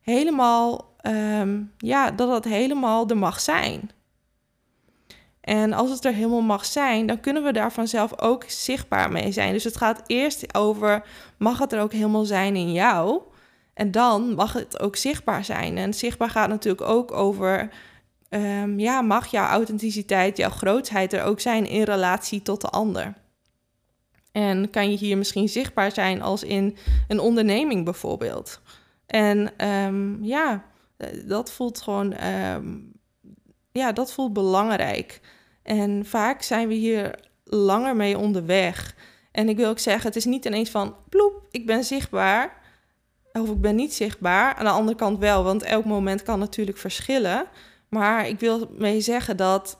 helemaal, 0.00 0.94
ehm, 1.00 1.62
ja, 1.78 2.10
dat 2.10 2.28
dat 2.28 2.44
helemaal 2.44 3.08
er 3.08 3.16
mag 3.16 3.40
zijn. 3.40 3.90
En 5.40 5.72
als 5.72 5.90
het 5.90 6.04
er 6.04 6.12
helemaal 6.12 6.40
mag 6.40 6.64
zijn, 6.64 7.06
dan 7.06 7.20
kunnen 7.20 7.44
we 7.44 7.52
daar 7.52 7.72
vanzelf 7.72 8.20
ook 8.20 8.44
zichtbaar 8.46 9.12
mee 9.12 9.32
zijn. 9.32 9.52
Dus 9.52 9.64
het 9.64 9.76
gaat 9.76 10.02
eerst 10.06 10.54
over, 10.54 11.04
mag 11.38 11.58
het 11.58 11.72
er 11.72 11.80
ook 11.80 11.92
helemaal 11.92 12.24
zijn 12.24 12.56
in 12.56 12.72
jou? 12.72 13.22
En 13.74 13.90
dan 13.90 14.34
mag 14.34 14.52
het 14.52 14.80
ook 14.80 14.96
zichtbaar 14.96 15.44
zijn. 15.44 15.76
En 15.76 15.94
zichtbaar 15.94 16.30
gaat 16.30 16.48
natuurlijk 16.48 16.88
ook 16.90 17.12
over, 17.12 17.70
um, 18.30 18.78
ja, 18.78 19.00
mag 19.00 19.26
jouw 19.26 19.46
authenticiteit, 19.46 20.36
jouw 20.36 20.50
grootheid 20.50 21.12
er 21.12 21.22
ook 21.22 21.40
zijn 21.40 21.66
in 21.66 21.82
relatie 21.82 22.42
tot 22.42 22.60
de 22.60 22.68
ander? 22.68 23.14
En 24.38 24.70
kan 24.70 24.90
je 24.90 24.96
hier 24.96 25.18
misschien 25.18 25.48
zichtbaar 25.48 25.92
zijn 25.92 26.22
als 26.22 26.42
in 26.42 26.76
een 27.08 27.20
onderneming 27.20 27.84
bijvoorbeeld? 27.84 28.60
En 29.06 29.66
um, 29.68 30.24
ja, 30.24 30.64
dat 31.24 31.52
voelt 31.52 31.80
gewoon, 31.80 32.26
um, 32.26 32.92
ja, 33.72 33.92
dat 33.92 34.12
voelt 34.12 34.32
belangrijk. 34.32 35.20
En 35.62 36.06
vaak 36.06 36.42
zijn 36.42 36.68
we 36.68 36.74
hier 36.74 37.18
langer 37.44 37.96
mee 37.96 38.18
onderweg. 38.18 38.94
En 39.32 39.48
ik 39.48 39.56
wil 39.56 39.68
ook 39.68 39.78
zeggen, 39.78 40.06
het 40.06 40.16
is 40.16 40.24
niet 40.24 40.44
ineens 40.44 40.70
van, 40.70 40.96
ploep, 41.08 41.46
ik 41.50 41.66
ben 41.66 41.84
zichtbaar 41.84 42.56
of 43.32 43.50
ik 43.50 43.60
ben 43.60 43.76
niet 43.76 43.94
zichtbaar. 43.94 44.54
Aan 44.54 44.64
de 44.64 44.70
andere 44.70 44.96
kant 44.96 45.18
wel, 45.18 45.44
want 45.44 45.62
elk 45.62 45.84
moment 45.84 46.22
kan 46.22 46.38
natuurlijk 46.38 46.78
verschillen. 46.78 47.46
Maar 47.88 48.28
ik 48.28 48.40
wil 48.40 48.70
mee 48.72 49.00
zeggen 49.00 49.36
dat 49.36 49.78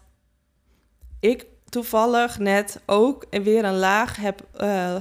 ik 1.20 1.46
toevallig 1.68 2.38
net 2.38 2.80
ook 2.86 3.26
weer 3.30 3.64
een 3.64 3.78
laag 3.78 4.16
heb 4.16 4.40
uh, 4.60 4.94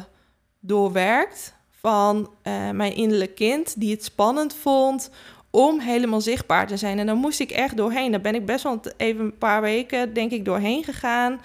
doorwerkt 0.60 1.56
van 1.80 2.30
uh, 2.44 2.70
mijn 2.70 2.96
innerlijk 2.96 3.36
kind, 3.36 3.80
die 3.80 3.92
het 3.92 4.04
spannend 4.04 4.56
vond 4.56 5.10
om 5.50 5.80
helemaal 5.80 6.22
zichtbaar 6.22 6.68
te 6.68 6.78
zijn. 6.78 7.00
En 7.00 7.06
dan 7.06 7.18
moest 7.18 7.40
ik 7.40 7.52
echt 7.52 7.78
doorheen. 7.78 8.12
Daar 8.12 8.22
ben 8.22 8.36
ik 8.36 8.46
best 8.46 8.64
wel 8.64 8.80
even 8.98 9.26
een 9.26 9.38
paar 9.38 9.62
weken, 9.62 10.14
denk 10.14 10.32
ik, 10.32 10.46
doorheen 10.46 10.84
gegaan. 10.84 11.42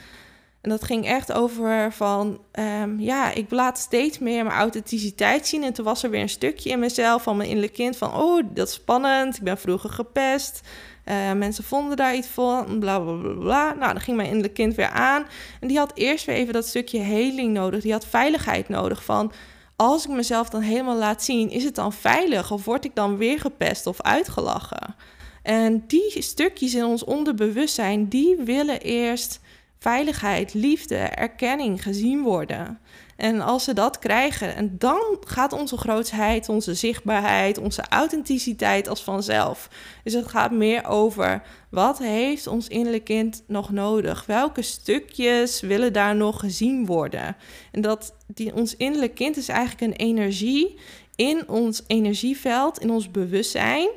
En 0.61 0.71
dat 0.71 0.85
ging 0.85 1.07
echt 1.07 1.33
over 1.33 1.93
van, 1.93 2.41
um, 2.53 3.01
ja, 3.01 3.33
ik 3.33 3.51
laat 3.51 3.79
steeds 3.79 4.19
meer 4.19 4.45
mijn 4.45 4.57
authenticiteit 4.57 5.47
zien. 5.47 5.65
En 5.65 5.73
toen 5.73 5.85
was 5.85 6.03
er 6.03 6.11
weer 6.11 6.21
een 6.21 6.29
stukje 6.29 6.71
in 6.71 6.79
mezelf 6.79 7.23
van 7.23 7.37
mijn 7.37 7.49
innerlijk 7.49 7.75
kind 7.75 7.97
van, 7.97 8.15
oh, 8.15 8.43
dat 8.55 8.69
is 8.69 8.75
spannend. 8.75 9.37
Ik 9.37 9.43
ben 9.43 9.59
vroeger 9.59 9.91
gepest. 9.91 10.61
Uh, 11.05 11.33
mensen 11.33 11.65
vonden 11.65 11.97
daar 11.97 12.17
iets 12.17 12.29
van, 12.29 12.79
bla 12.79 13.01
bla 13.01 13.13
bla 13.13 13.33
bla. 13.33 13.73
Nou, 13.73 13.93
dan 13.93 14.01
ging 14.01 14.17
mijn 14.17 14.29
innerlijk 14.29 14.55
kind 14.55 14.75
weer 14.75 14.89
aan. 14.89 15.25
En 15.61 15.69
die 15.69 15.79
had 15.79 15.93
eerst 15.95 16.25
weer 16.25 16.37
even 16.37 16.53
dat 16.53 16.67
stukje 16.67 16.99
heling 16.99 17.53
nodig. 17.53 17.83
Die 17.83 17.93
had 17.93 18.07
veiligheid 18.07 18.69
nodig 18.69 19.05
van, 19.05 19.33
als 19.77 20.05
ik 20.05 20.11
mezelf 20.11 20.49
dan 20.49 20.61
helemaal 20.61 20.97
laat 20.97 21.23
zien, 21.23 21.51
is 21.51 21.65
het 21.65 21.75
dan 21.75 21.93
veilig? 21.93 22.51
Of 22.51 22.65
word 22.65 22.85
ik 22.85 22.95
dan 22.95 23.17
weer 23.17 23.39
gepest 23.39 23.87
of 23.87 24.03
uitgelachen? 24.03 24.95
En 25.43 25.85
die 25.87 26.23
stukjes 26.23 26.75
in 26.75 26.85
ons 26.85 27.05
onderbewustzijn, 27.05 28.09
die 28.09 28.37
willen 28.37 28.81
eerst 28.81 29.41
veiligheid, 29.79 30.55
liefde, 30.55 30.97
erkenning 30.97 31.83
gezien 31.83 32.23
worden. 32.23 32.79
En 33.23 33.41
als 33.41 33.65
ze 33.65 33.73
dat 33.73 33.99
krijgen, 33.99 34.55
en 34.55 34.75
dan 34.79 35.17
gaat 35.21 35.53
onze 35.53 35.77
grootheid, 35.77 36.49
onze 36.49 36.75
zichtbaarheid, 36.75 37.59
onze 37.59 37.85
authenticiteit 37.89 38.89
als 38.89 39.03
vanzelf. 39.03 39.69
Dus 40.05 40.13
het 40.13 40.27
gaat 40.29 40.51
meer 40.51 40.87
over 40.87 41.43
wat 41.71 41.99
heeft 41.99 42.47
ons 42.47 42.69
innerlijk 42.69 43.05
kind 43.05 43.43
nog 43.47 43.71
nodig? 43.71 44.27
Welke 44.27 44.63
stukjes 44.63 45.61
willen 45.61 45.93
daar 45.93 46.17
nog 46.17 46.41
gezien 46.41 46.87
worden? 46.87 47.37
En 47.73 47.81
dat 47.81 48.15
die, 48.27 48.55
ons 48.55 48.77
innerlijk 48.77 49.15
kind 49.15 49.37
is 49.37 49.49
eigenlijk 49.49 49.81
een 49.81 50.07
energie 50.07 50.79
in 51.17 51.49
ons 51.49 51.83
energieveld, 51.87 52.79
in 52.79 52.91
ons 52.91 53.11
bewustzijn 53.11 53.89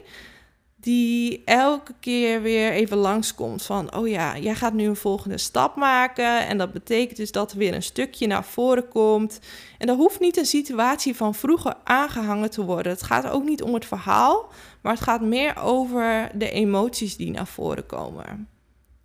die 0.86 1.42
elke 1.46 1.94
keer 2.00 2.42
weer 2.42 2.72
even 2.72 2.98
langskomt 2.98 3.64
van, 3.64 3.96
oh 3.96 4.08
ja, 4.08 4.38
jij 4.38 4.56
gaat 4.56 4.74
nu 4.74 4.88
een 4.88 4.96
volgende 4.96 5.38
stap 5.38 5.76
maken 5.76 6.48
en 6.48 6.58
dat 6.58 6.72
betekent 6.74 7.18
dus 7.18 7.32
dat 7.32 7.52
er 7.52 7.58
weer 7.58 7.74
een 7.74 7.84
stukje 7.84 8.28
naar 8.28 8.44
voren 8.44 8.88
komt. 8.88 9.40
En 9.78 9.88
dat 9.88 9.98
hoeft 9.98 10.20
niet 10.20 10.38
een 10.38 10.46
situatie 10.46 11.16
van 11.16 11.36
vroeger 11.36 11.76
aangehangen 11.84 12.50
te 12.50 12.66
worden. 12.66 12.92
Het 12.92 13.04
gaat 13.04 13.30
ook 13.30 13.44
niet 13.44 13.62
om 13.62 13.74
het 13.74 13.86
verhaal, 13.86 14.50
maar 14.82 14.94
het 14.94 15.02
gaat 15.02 15.22
meer 15.22 15.58
over 15.58 16.32
de 16.36 16.52
emoties 16.52 17.18
die 17.18 17.32
naar 17.32 17.48
voren 17.48 17.86
komen. 17.86 18.48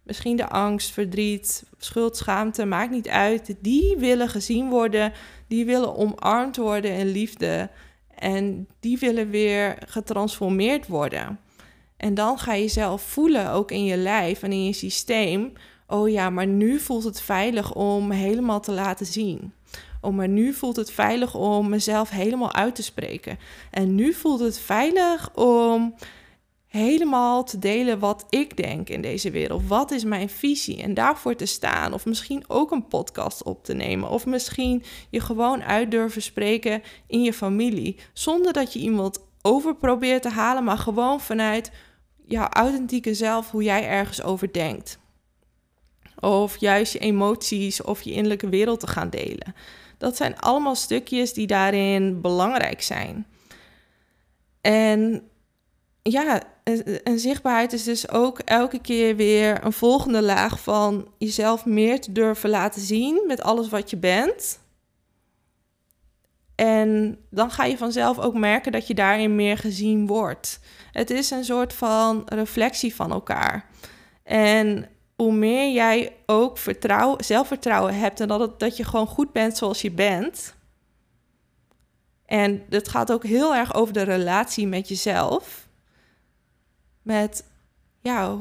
Misschien 0.03 0.37
de 0.37 0.49
angst, 0.49 0.91
verdriet, 0.91 1.65
schuld, 1.79 2.17
schaamte, 2.17 2.65
maakt 2.65 2.91
niet 2.91 3.09
uit. 3.09 3.55
Die 3.61 3.97
willen 3.99 4.29
gezien 4.29 4.69
worden, 4.69 5.13
die 5.49 5.65
willen 5.65 5.97
omarmd 5.97 6.57
worden 6.57 6.93
in 6.93 7.07
liefde. 7.07 7.71
En 8.15 8.69
die 8.81 8.99
willen 8.99 9.31
weer 9.31 9.77
getransformeerd 9.87 10.87
worden. 10.87 11.39
En 12.01 12.15
dan 12.15 12.39
ga 12.39 12.53
je 12.53 12.69
zelf 12.69 13.03
voelen, 13.03 13.51
ook 13.51 13.71
in 13.71 13.85
je 13.85 13.97
lijf 13.97 14.43
en 14.43 14.53
in 14.53 14.65
je 14.65 14.73
systeem. 14.73 15.53
Oh 15.87 16.09
ja, 16.09 16.31
maar 16.31 16.47
nu 16.47 16.79
voelt 16.79 17.05
het 17.05 17.21
veilig 17.21 17.75
om 17.75 18.11
helemaal 18.11 18.61
te 18.61 18.73
laten 18.73 19.07
zien. 19.07 19.53
Oh, 20.01 20.15
maar 20.15 20.29
nu 20.29 20.53
voelt 20.53 20.77
het 20.77 20.91
veilig 20.91 21.35
om 21.35 21.69
mezelf 21.69 22.11
helemaal 22.11 22.53
uit 22.53 22.75
te 22.75 22.83
spreken. 22.83 23.39
En 23.71 23.95
nu 23.95 24.13
voelt 24.13 24.41
het 24.41 24.59
veilig 24.59 25.35
om 25.35 25.95
helemaal 26.67 27.45
te 27.45 27.59
delen 27.59 27.99
wat 27.99 28.27
ik 28.29 28.57
denk 28.57 28.89
in 28.89 29.03
deze 29.03 29.31
wereld. 29.31 29.67
Wat 29.67 29.91
is 29.91 30.05
mijn 30.05 30.29
visie? 30.29 30.83
En 30.83 30.95
daarvoor 30.95 31.37
te 31.37 31.47
staan. 31.47 31.93
Of 31.93 32.07
misschien 32.07 32.45
ook 32.49 32.71
een 32.71 32.87
podcast 32.87 33.43
op 33.43 33.65
te 33.65 33.75
nemen. 33.75 34.09
Of 34.09 34.27
misschien 34.27 34.83
je 35.11 35.21
gewoon 35.21 35.63
uit 35.63 35.91
durven 35.91 36.23
spreken 36.23 36.83
in 37.07 37.23
je 37.23 37.33
familie. 37.33 37.97
Zonder 38.13 38.53
dat 38.53 38.73
je 38.73 38.79
iemand 38.79 39.19
over 39.43 39.75
probeert 39.75 40.23
te 40.23 40.29
halen, 40.29 40.65
maar 40.65 40.79
gewoon 40.79 41.21
vanuit 41.21 41.71
jouw 42.31 42.49
authentieke 42.49 43.15
zelf, 43.15 43.51
hoe 43.51 43.63
jij 43.63 43.89
ergens 43.89 44.23
over 44.23 44.53
denkt. 44.53 44.99
Of 46.21 46.57
juist 46.57 46.93
je 46.93 46.99
emoties 46.99 47.83
of 47.83 48.03
je 48.03 48.13
innerlijke 48.13 48.49
wereld 48.49 48.81
te 48.81 48.87
gaan 48.87 49.11
delen. 49.11 49.55
Dat 49.99 50.17
zijn 50.17 50.39
allemaal 50.39 50.75
stukjes 50.75 51.33
die 51.33 51.47
daarin 51.47 52.21
belangrijk 52.21 52.83
zijn. 52.83 53.27
En 54.61 55.23
ja, 56.03 56.43
en 57.05 57.19
zichtbaarheid 57.19 57.73
is 57.73 57.85
dus 57.85 58.11
ook 58.11 58.39
elke 58.39 58.81
keer 58.81 59.17
weer 59.17 59.65
een 59.65 59.73
volgende 59.73 60.23
laag 60.23 60.61
van 60.61 61.09
jezelf 61.19 61.65
meer 61.65 62.01
te 62.01 62.13
durven 62.13 62.51
laten 62.51 62.83
zien 62.83 63.25
met 63.27 63.43
alles 63.43 63.69
wat 63.69 63.91
je 63.91 63.97
bent. 63.97 64.60
En 66.61 67.19
dan 67.31 67.51
ga 67.51 67.65
je 67.65 67.77
vanzelf 67.77 68.19
ook 68.19 68.35
merken 68.35 68.73
dat 68.73 68.87
je 68.87 68.95
daarin 68.95 69.35
meer 69.35 69.59
gezien 69.59 70.07
wordt. 70.07 70.61
Het 70.93 71.11
is 71.11 71.31
een 71.31 71.45
soort 71.45 71.73
van 71.73 72.23
reflectie 72.27 72.95
van 72.95 73.11
elkaar. 73.11 73.67
En 74.23 74.89
hoe 75.17 75.33
meer 75.33 75.73
jij 75.73 76.17
ook 76.27 76.59
vertrouwen, 76.59 77.25
zelfvertrouwen 77.25 77.95
hebt 77.95 78.21
en 78.21 78.29
dat, 78.29 78.61
dat 78.61 78.77
je 78.77 78.85
gewoon 78.85 79.07
goed 79.07 79.33
bent 79.33 79.57
zoals 79.57 79.83
je 79.83 79.91
bent. 79.91 80.55
En 82.27 82.65
het 82.69 82.89
gaat 82.89 83.13
ook 83.13 83.25
heel 83.25 83.55
erg 83.55 83.75
over 83.75 83.95
de 83.95 84.03
relatie 84.03 84.67
met 84.67 84.89
jezelf. 84.89 85.69
Met, 87.03 87.45
ja, 88.01 88.37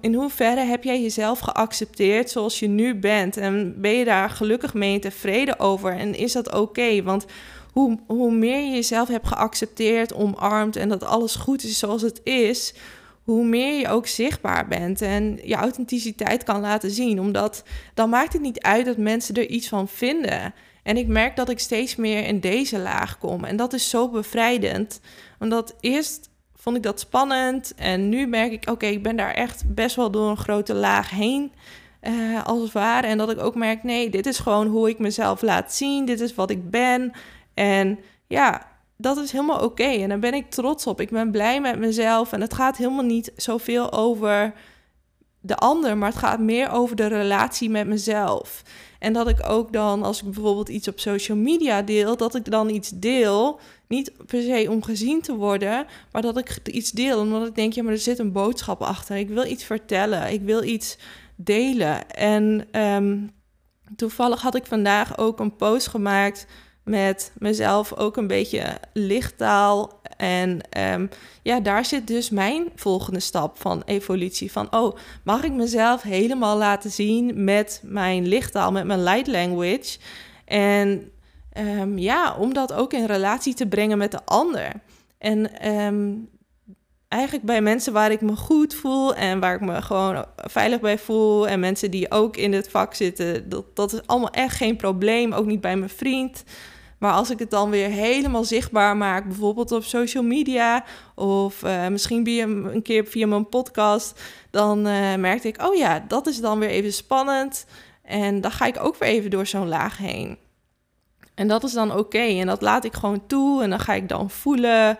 in 0.00 0.14
hoeverre 0.14 0.60
heb 0.60 0.84
jij 0.84 1.02
jezelf 1.02 1.38
geaccepteerd 1.38 2.30
zoals 2.30 2.58
je 2.58 2.68
nu 2.68 2.94
bent? 2.94 3.36
En 3.36 3.80
ben 3.80 3.90
je 3.90 4.04
daar 4.04 4.30
gelukkig 4.30 4.74
mee 4.74 4.94
en 4.94 5.00
tevreden 5.00 5.58
over? 5.58 5.96
En 5.96 6.14
is 6.14 6.32
dat 6.32 6.54
oké? 6.54 7.02
Want 7.02 7.26
hoe, 7.72 7.98
hoe 8.06 8.32
meer 8.32 8.60
je 8.60 8.70
jezelf 8.70 9.08
hebt 9.08 9.26
geaccepteerd, 9.26 10.14
omarmd 10.14 10.76
en 10.76 10.88
dat 10.88 11.04
alles 11.04 11.34
goed 11.34 11.62
is 11.62 11.78
zoals 11.78 12.02
het 12.02 12.20
is, 12.24 12.74
hoe 13.22 13.44
meer 13.44 13.78
je 13.78 13.88
ook 13.88 14.06
zichtbaar 14.06 14.68
bent 14.68 15.02
en 15.02 15.38
je 15.44 15.54
authenticiteit 15.54 16.44
kan 16.44 16.60
laten 16.60 16.90
zien. 16.90 17.20
Omdat 17.20 17.62
dan 17.94 18.08
maakt 18.08 18.32
het 18.32 18.42
niet 18.42 18.60
uit 18.60 18.84
dat 18.84 18.96
mensen 18.96 19.34
er 19.34 19.46
iets 19.46 19.68
van 19.68 19.88
vinden. 19.88 20.54
En 20.82 20.96
ik 20.96 21.06
merk 21.06 21.36
dat 21.36 21.48
ik 21.48 21.58
steeds 21.58 21.96
meer 21.96 22.26
in 22.26 22.40
deze 22.40 22.78
laag 22.78 23.18
kom. 23.18 23.44
En 23.44 23.56
dat 23.56 23.72
is 23.72 23.88
zo 23.88 24.08
bevrijdend. 24.08 25.00
Omdat 25.38 25.76
eerst 25.80 26.29
vond 26.60 26.76
ik 26.76 26.82
dat 26.82 27.00
spannend. 27.00 27.74
En 27.74 28.08
nu 28.08 28.26
merk 28.26 28.52
ik, 28.52 28.70
oké, 28.70 28.86
ik 28.86 29.02
ben 29.02 29.16
daar 29.16 29.34
echt 29.34 29.74
best 29.74 29.96
wel 29.96 30.10
door 30.10 30.30
een 30.30 30.36
grote 30.36 30.74
laag 30.74 31.10
heen. 31.10 31.52
Uh, 32.02 32.44
als 32.44 32.62
het 32.62 32.72
ware. 32.72 33.06
En 33.06 33.18
dat 33.18 33.30
ik 33.30 33.38
ook 33.38 33.54
merk, 33.54 33.82
nee, 33.82 34.10
dit 34.10 34.26
is 34.26 34.38
gewoon 34.38 34.66
hoe 34.66 34.88
ik 34.88 34.98
mezelf 34.98 35.42
laat 35.42 35.74
zien. 35.74 36.04
Dit 36.04 36.20
is 36.20 36.34
wat 36.34 36.50
ik 36.50 36.70
ben. 36.70 37.12
En 37.54 37.98
ja, 38.26 38.66
dat 38.96 39.16
is 39.16 39.32
helemaal 39.32 39.64
oké. 39.64 39.82
En 39.82 40.08
daar 40.08 40.18
ben 40.18 40.34
ik 40.34 40.50
trots 40.50 40.86
op. 40.86 41.00
Ik 41.00 41.10
ben 41.10 41.30
blij 41.30 41.60
met 41.60 41.78
mezelf. 41.78 42.32
En 42.32 42.40
het 42.40 42.54
gaat 42.54 42.76
helemaal 42.76 43.04
niet 43.04 43.32
zoveel 43.36 43.92
over 43.92 44.52
de 45.40 45.56
ander, 45.56 45.96
maar 45.98 46.08
het 46.08 46.18
gaat 46.18 46.40
meer 46.40 46.70
over 46.70 46.96
de 46.96 47.06
relatie 47.06 47.70
met 47.70 47.86
mezelf. 47.86 48.62
En 49.00 49.12
dat 49.12 49.28
ik 49.28 49.48
ook 49.48 49.72
dan, 49.72 50.02
als 50.02 50.18
ik 50.18 50.24
bijvoorbeeld 50.24 50.68
iets 50.68 50.88
op 50.88 51.00
social 51.00 51.36
media 51.36 51.82
deel, 51.82 52.16
dat 52.16 52.34
ik 52.34 52.50
dan 52.50 52.68
iets 52.68 52.90
deel. 52.90 53.60
Niet 53.88 54.12
per 54.26 54.42
se 54.42 54.66
om 54.70 54.82
gezien 54.82 55.20
te 55.20 55.34
worden, 55.34 55.86
maar 56.12 56.22
dat 56.22 56.36
ik 56.36 56.60
iets 56.64 56.90
deel. 56.90 57.18
Omdat 57.18 57.46
ik 57.46 57.54
denk, 57.54 57.72
ja, 57.72 57.82
maar 57.82 57.92
er 57.92 57.98
zit 57.98 58.18
een 58.18 58.32
boodschap 58.32 58.82
achter. 58.82 59.16
Ik 59.16 59.28
wil 59.28 59.44
iets 59.44 59.64
vertellen. 59.64 60.32
Ik 60.32 60.42
wil 60.42 60.62
iets 60.62 60.98
delen. 61.36 62.10
En 62.10 62.66
ehm, 62.70 63.18
toevallig 63.96 64.42
had 64.42 64.54
ik 64.54 64.66
vandaag 64.66 65.18
ook 65.18 65.40
een 65.40 65.56
post 65.56 65.86
gemaakt 65.86 66.46
met 66.90 67.32
mezelf 67.38 67.94
ook 67.94 68.16
een 68.16 68.26
beetje 68.26 68.64
lichttaal. 68.92 70.00
En 70.16 70.60
um, 70.78 71.08
ja, 71.42 71.60
daar 71.60 71.84
zit 71.84 72.06
dus 72.06 72.30
mijn 72.30 72.68
volgende 72.74 73.20
stap 73.20 73.60
van 73.60 73.82
evolutie. 73.84 74.52
Van, 74.52 74.74
oh, 74.74 74.96
mag 75.24 75.42
ik 75.42 75.52
mezelf 75.52 76.02
helemaal 76.02 76.56
laten 76.56 76.90
zien 76.90 77.44
met 77.44 77.80
mijn 77.84 78.28
lichttaal, 78.28 78.72
met 78.72 78.84
mijn 78.84 79.02
light 79.02 79.26
language? 79.26 79.98
En 80.44 81.10
um, 81.58 81.98
ja, 81.98 82.36
om 82.38 82.54
dat 82.54 82.72
ook 82.72 82.92
in 82.92 83.06
relatie 83.06 83.54
te 83.54 83.66
brengen 83.66 83.98
met 83.98 84.10
de 84.10 84.24
ander. 84.24 84.72
En 85.18 85.68
um, 85.68 86.28
eigenlijk 87.08 87.44
bij 87.44 87.62
mensen 87.62 87.92
waar 87.92 88.10
ik 88.10 88.20
me 88.20 88.36
goed 88.36 88.74
voel 88.74 89.14
en 89.14 89.40
waar 89.40 89.54
ik 89.54 89.60
me 89.60 89.82
gewoon 89.82 90.24
veilig 90.36 90.80
bij 90.80 90.98
voel. 90.98 91.48
En 91.48 91.60
mensen 91.60 91.90
die 91.90 92.10
ook 92.10 92.36
in 92.36 92.52
het 92.52 92.70
vak 92.70 92.94
zitten, 92.94 93.48
dat, 93.48 93.76
dat 93.76 93.92
is 93.92 94.06
allemaal 94.06 94.30
echt 94.30 94.56
geen 94.56 94.76
probleem. 94.76 95.32
Ook 95.32 95.46
niet 95.46 95.60
bij 95.60 95.76
mijn 95.76 95.90
vriend. 95.90 96.44
Maar 97.00 97.12
als 97.12 97.30
ik 97.30 97.38
het 97.38 97.50
dan 97.50 97.70
weer 97.70 97.88
helemaal 97.88 98.44
zichtbaar 98.44 98.96
maak, 98.96 99.26
bijvoorbeeld 99.26 99.72
op 99.72 99.84
social 99.84 100.22
media 100.22 100.84
of 101.14 101.62
uh, 101.62 101.86
misschien 101.86 102.24
via, 102.24 102.44
een 102.44 102.82
keer 102.82 103.06
via 103.06 103.26
mijn 103.26 103.48
podcast, 103.48 104.20
dan 104.50 104.86
uh, 104.86 105.14
merkte 105.14 105.48
ik, 105.48 105.62
oh 105.62 105.74
ja, 105.74 106.04
dat 106.08 106.26
is 106.26 106.40
dan 106.40 106.58
weer 106.58 106.68
even 106.68 106.92
spannend. 106.92 107.66
En 108.02 108.40
dan 108.40 108.50
ga 108.50 108.66
ik 108.66 108.84
ook 108.84 108.96
weer 108.96 109.08
even 109.08 109.30
door 109.30 109.46
zo'n 109.46 109.68
laag 109.68 109.98
heen. 109.98 110.38
En 111.34 111.48
dat 111.48 111.64
is 111.64 111.72
dan 111.72 111.96
oké. 111.96 112.18
En 112.18 112.46
dat 112.46 112.62
laat 112.62 112.84
ik 112.84 112.94
gewoon 112.94 113.26
toe. 113.26 113.62
En 113.62 113.70
dan 113.70 113.80
ga 113.80 113.94
ik 113.94 114.08
dan 114.08 114.30
voelen. 114.30 114.98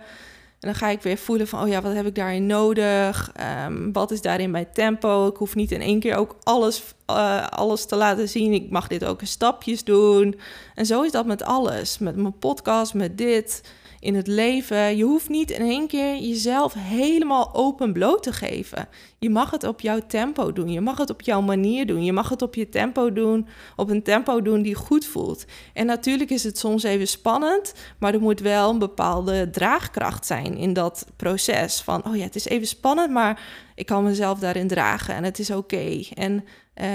En 0.61 0.69
dan 0.69 0.75
ga 0.75 0.89
ik 0.89 1.03
weer 1.03 1.17
voelen 1.17 1.49
van, 1.49 1.63
oh 1.63 1.69
ja, 1.69 1.83
wat 1.83 1.95
heb 1.95 2.07
ik 2.07 2.15
daarin 2.15 2.47
nodig? 2.47 3.33
Um, 3.67 3.93
wat 3.93 4.11
is 4.11 4.21
daarin 4.21 4.51
mijn 4.51 4.73
tempo? 4.73 5.27
Ik 5.27 5.37
hoef 5.37 5.55
niet 5.55 5.73
in 5.73 5.81
één 5.81 6.01
keer 6.01 6.17
ook 6.17 6.37
alles, 6.43 6.83
uh, 7.11 7.47
alles 7.47 7.87
te 7.87 7.97
laten 7.97 8.29
zien. 8.29 8.53
Ik 8.53 8.71
mag 8.71 8.87
dit 8.87 9.05
ook 9.05 9.21
in 9.21 9.27
stapjes 9.27 9.85
doen. 9.85 10.41
En 10.75 10.87
zo 10.87 11.03
is 11.03 11.13
dat 11.13 11.27
met 11.27 11.43
alles. 11.43 11.99
Met 11.99 12.17
mijn 12.17 12.39
podcast, 12.39 12.95
met 12.95 13.19
dit 13.19 13.63
in 14.01 14.15
het 14.15 14.27
leven. 14.27 14.97
Je 14.97 15.05
hoeft 15.05 15.29
niet 15.29 15.51
in 15.51 15.61
één 15.61 15.87
keer 15.87 16.17
jezelf 16.17 16.75
helemaal 16.79 17.55
open 17.55 17.93
bloot 17.93 18.23
te 18.23 18.33
geven. 18.33 18.89
Je 19.19 19.31
mag 19.31 19.51
het 19.51 19.65
op 19.65 19.81
jouw 19.81 20.01
tempo 20.07 20.53
doen. 20.53 20.69
Je 20.69 20.81
mag 20.81 20.99
het 20.99 21.11
op 21.11 21.21
jouw 21.21 21.41
manier 21.41 21.87
doen. 21.87 22.05
Je 22.05 22.13
mag 22.13 22.29
het 22.29 22.43
op 22.43 22.55
je 22.55 22.69
tempo 22.69 23.13
doen, 23.13 23.47
op 23.77 23.91
een 23.91 24.03
tempo 24.03 24.43
doen 24.43 24.63
die 24.63 24.75
goed 24.75 25.05
voelt. 25.05 25.45
En 25.73 25.87
natuurlijk 25.87 26.31
is 26.31 26.45
het 26.45 26.59
soms 26.59 26.83
even 26.83 27.09
spannend, 27.09 27.75
maar 27.99 28.15
er 28.15 28.21
moet 28.21 28.41
wel 28.41 28.71
een 28.71 28.79
bepaalde 28.79 29.51
draagkracht 29.51 30.27
zijn 30.27 30.57
in 30.57 30.73
dat 30.73 31.07
proces. 31.17 31.81
Van, 31.81 32.05
oh 32.05 32.17
ja, 32.17 32.23
het 32.25 32.37
is 32.37 32.47
even 32.47 32.67
spannend, 32.67 33.11
maar 33.11 33.43
ik 33.75 33.87
kan 33.87 34.05
mezelf 34.05 34.39
daarin 34.39 34.69
dragen 34.69 35.15
en 35.15 35.25
het 35.25 35.39
is 35.39 35.51
oké. 35.51 36.03
En 36.15 36.45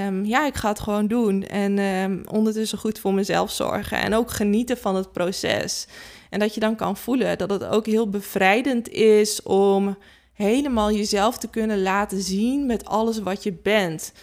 um, 0.08 0.26
ja, 0.26 0.46
ik 0.46 0.56
ga 0.56 0.70
het 0.70 0.80
gewoon 0.80 1.08
doen. 1.08 1.44
En 1.44 1.78
um, 1.78 2.24
ondertussen 2.28 2.78
goed 2.78 3.00
voor 3.00 3.14
mezelf 3.14 3.52
zorgen 3.52 3.98
en 3.98 4.14
ook 4.14 4.32
genieten 4.32 4.78
van 4.78 4.96
het 4.96 5.12
proces. 5.12 5.88
En 6.36 6.42
dat 6.42 6.54
je 6.54 6.60
dan 6.60 6.76
kan 6.76 6.98
voelen 6.98 7.38
dat 7.38 7.50
het 7.50 7.66
ook 7.66 7.86
heel 7.86 8.10
bevrijdend 8.10 8.90
is 8.90 9.44
om 9.44 9.98
helemaal 10.34 10.92
jezelf 10.92 11.38
te 11.38 11.50
kunnen 11.50 11.82
laten 11.82 12.22
zien 12.22 12.66
met 12.66 12.86
alles 12.86 13.20
wat 13.20 13.44
je 13.44 13.54
bent. 13.54 14.14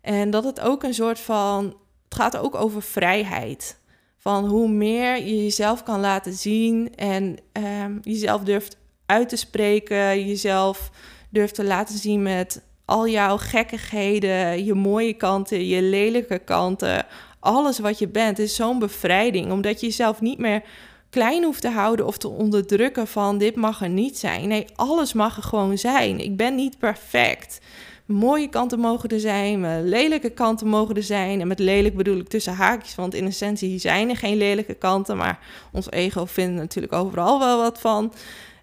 En 0.00 0.30
dat 0.30 0.44
het 0.44 0.60
ook 0.60 0.82
een 0.82 0.94
soort 0.94 1.18
van. 1.18 1.64
Het 2.04 2.14
gaat 2.14 2.36
ook 2.36 2.54
over 2.54 2.82
vrijheid. 2.82 3.78
Van 4.18 4.46
hoe 4.46 4.68
meer 4.68 5.16
je 5.16 5.42
jezelf 5.42 5.82
kan 5.82 6.00
laten 6.00 6.32
zien 6.32 6.94
en 6.96 7.36
um, 7.52 7.98
jezelf 8.02 8.42
durft 8.42 8.76
uit 9.06 9.28
te 9.28 9.36
spreken, 9.36 10.26
jezelf 10.26 10.90
durft 11.28 11.54
te 11.54 11.64
laten 11.64 11.98
zien 11.98 12.22
met 12.22 12.62
al 12.84 13.08
jouw 13.08 13.36
gekkigheden, 13.36 14.64
je 14.64 14.74
mooie 14.74 15.14
kanten, 15.14 15.66
je 15.66 15.82
lelijke 15.82 16.38
kanten, 16.38 17.06
alles 17.40 17.78
wat 17.78 17.98
je 17.98 18.08
bent, 18.08 18.38
is 18.38 18.54
zo'n 18.54 18.78
bevrijding, 18.78 19.52
omdat 19.52 19.80
je 19.80 19.86
jezelf 19.86 20.20
niet 20.20 20.38
meer 20.38 20.62
klein 21.10 21.44
hoeft 21.44 21.60
te 21.60 21.68
houden 21.68 22.06
of 22.06 22.18
te 22.18 22.28
onderdrukken 22.28 23.06
van 23.06 23.38
dit 23.38 23.56
mag 23.56 23.82
er 23.82 23.88
niet 23.88 24.18
zijn. 24.18 24.48
Nee, 24.48 24.66
alles 24.74 25.12
mag 25.12 25.36
er 25.36 25.42
gewoon 25.42 25.78
zijn. 25.78 26.18
Ik 26.18 26.36
ben 26.36 26.54
niet 26.54 26.78
perfect. 26.78 27.60
Mooie 28.06 28.48
kanten 28.48 28.78
mogen 28.78 29.08
er 29.08 29.20
zijn, 29.20 29.60
mijn 29.60 29.88
lelijke 29.88 30.30
kanten 30.30 30.66
mogen 30.66 30.94
er 30.94 31.02
zijn. 31.02 31.40
En 31.40 31.48
met 31.48 31.58
lelijk 31.58 31.96
bedoel 31.96 32.18
ik 32.18 32.28
tussen 32.28 32.54
haakjes, 32.54 32.94
want 32.94 33.14
in 33.14 33.26
essentie 33.26 33.78
zijn 33.78 34.08
er 34.08 34.16
geen 34.16 34.36
lelijke 34.36 34.74
kanten, 34.74 35.16
maar 35.16 35.38
ons 35.72 35.90
ego 35.90 36.24
vindt 36.24 36.60
natuurlijk 36.60 36.92
overal 36.92 37.38
wel 37.38 37.58
wat 37.58 37.80
van. 37.80 38.12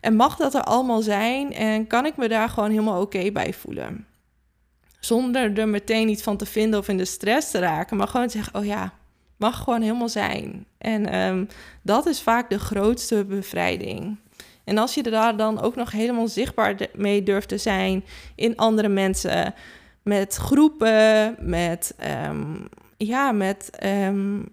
En 0.02 0.16
mag 0.16 0.36
dat 0.36 0.54
er 0.54 0.64
allemaal 0.64 1.02
zijn 1.02 1.54
en 1.54 1.88
kan 1.88 2.06
ik 2.06 2.18
me 2.18 2.28
daar 2.28 2.50
gewoon 2.50 2.70
helemaal 2.70 3.02
oké 3.02 3.32
bij 3.32 3.54
voelen. 3.54 4.06
Zonder 5.00 5.60
er 5.60 5.68
meteen 5.68 6.10
iets 6.10 6.24
van 6.24 6.38
te 6.38 6.46
vinden 6.46 6.80
of 6.80 6.88
in 6.88 6.98
de 6.98 7.06
stress 7.06 7.52
te 7.52 7.60
raken, 7.60 7.98
maar 7.98 8.08
gewoon 8.08 8.28
te 8.28 8.32
zeggen: 8.32 8.56
Oh 8.56 8.66
ja, 8.66 8.94
mag 9.38 9.58
gewoon 9.58 9.82
helemaal 9.82 10.10
zijn. 10.10 10.66
En 10.78 11.20
um, 11.20 11.48
dat 11.82 12.06
is 12.06 12.22
vaak 12.22 12.50
de 12.50 12.60
grootste 12.60 13.26
bevrijding. 13.26 14.18
En 14.64 14.78
als 14.78 14.94
je 14.94 15.04
daar 15.04 15.38
dan 15.38 15.62
ook 15.62 15.76
nog 15.76 15.92
helemaal 15.92 16.28
zichtbaar 16.28 16.76
mee 16.96 17.24
durft 17.24 17.48
te 17.48 17.58
zijn 17.58 18.04
in 18.36 18.56
andere 18.56 18.88
mensen, 18.88 19.54
met 20.04 20.36
groepen, 20.36 21.36
met, 21.40 21.96
um, 22.28 22.70
ja, 22.98 23.32
met 23.32 23.70
um, 23.84 24.50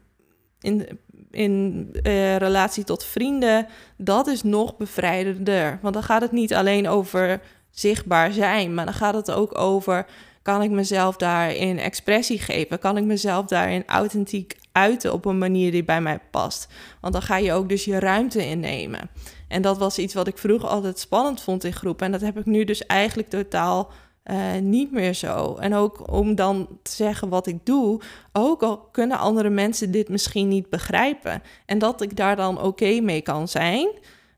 in, 0.60 0.98
in 1.30 1.88
uh, 2.02 2.36
relatie 2.36 2.84
tot 2.84 3.04
vrienden, 3.04 3.66
dat 3.96 4.26
is 4.26 4.42
nog 4.42 4.76
bevrijdender. 4.76 5.78
Want 5.82 5.94
dan 5.94 6.02
gaat 6.02 6.22
het 6.22 6.32
niet 6.32 6.54
alleen 6.54 6.88
over 6.88 7.40
zichtbaar 7.70 8.32
zijn, 8.32 8.74
maar 8.74 8.84
dan 8.84 8.94
gaat 8.94 9.14
het 9.14 9.30
ook 9.30 9.58
over 9.58 10.06
kan 10.42 10.62
ik 10.62 10.70
mezelf 10.70 11.16
daarin 11.16 11.78
expressie 11.78 12.38
geven? 12.38 12.78
Kan 12.78 12.96
ik 12.96 13.04
mezelf 13.04 13.46
daarin 13.46 13.82
authentiek 13.86 14.56
uiten 14.74 15.12
op 15.12 15.24
een 15.24 15.38
manier 15.38 15.70
die 15.70 15.84
bij 15.84 16.00
mij 16.00 16.18
past? 16.30 16.68
Want 17.00 17.12
dan 17.12 17.22
ga 17.22 17.36
je 17.36 17.52
ook 17.52 17.68
dus 17.68 17.84
je 17.84 17.98
ruimte 17.98 18.46
innemen. 18.46 19.10
En 19.48 19.62
dat 19.62 19.78
was 19.78 19.98
iets 19.98 20.14
wat 20.14 20.26
ik 20.26 20.38
vroeger 20.38 20.68
altijd 20.68 20.98
spannend 20.98 21.40
vond 21.40 21.64
in 21.64 21.72
groepen. 21.72 22.06
En 22.06 22.12
dat 22.12 22.20
heb 22.20 22.38
ik 22.38 22.46
nu 22.46 22.64
dus 22.64 22.86
eigenlijk 22.86 23.28
totaal 23.28 23.90
eh, 24.24 24.36
niet 24.60 24.92
meer 24.92 25.14
zo. 25.14 25.54
En 25.54 25.74
ook 25.74 26.12
om 26.12 26.34
dan 26.34 26.68
te 26.82 26.90
zeggen 26.90 27.28
wat 27.28 27.46
ik 27.46 27.66
doe, 27.66 28.00
ook 28.32 28.62
al 28.62 28.78
kunnen 28.78 29.18
andere 29.18 29.50
mensen 29.50 29.90
dit 29.90 30.08
misschien 30.08 30.48
niet 30.48 30.70
begrijpen. 30.70 31.42
En 31.66 31.78
dat 31.78 32.00
ik 32.00 32.16
daar 32.16 32.36
dan 32.36 32.62
oké 32.62 33.00
mee 33.00 33.20
kan 33.22 33.48
zijn. 33.48 33.88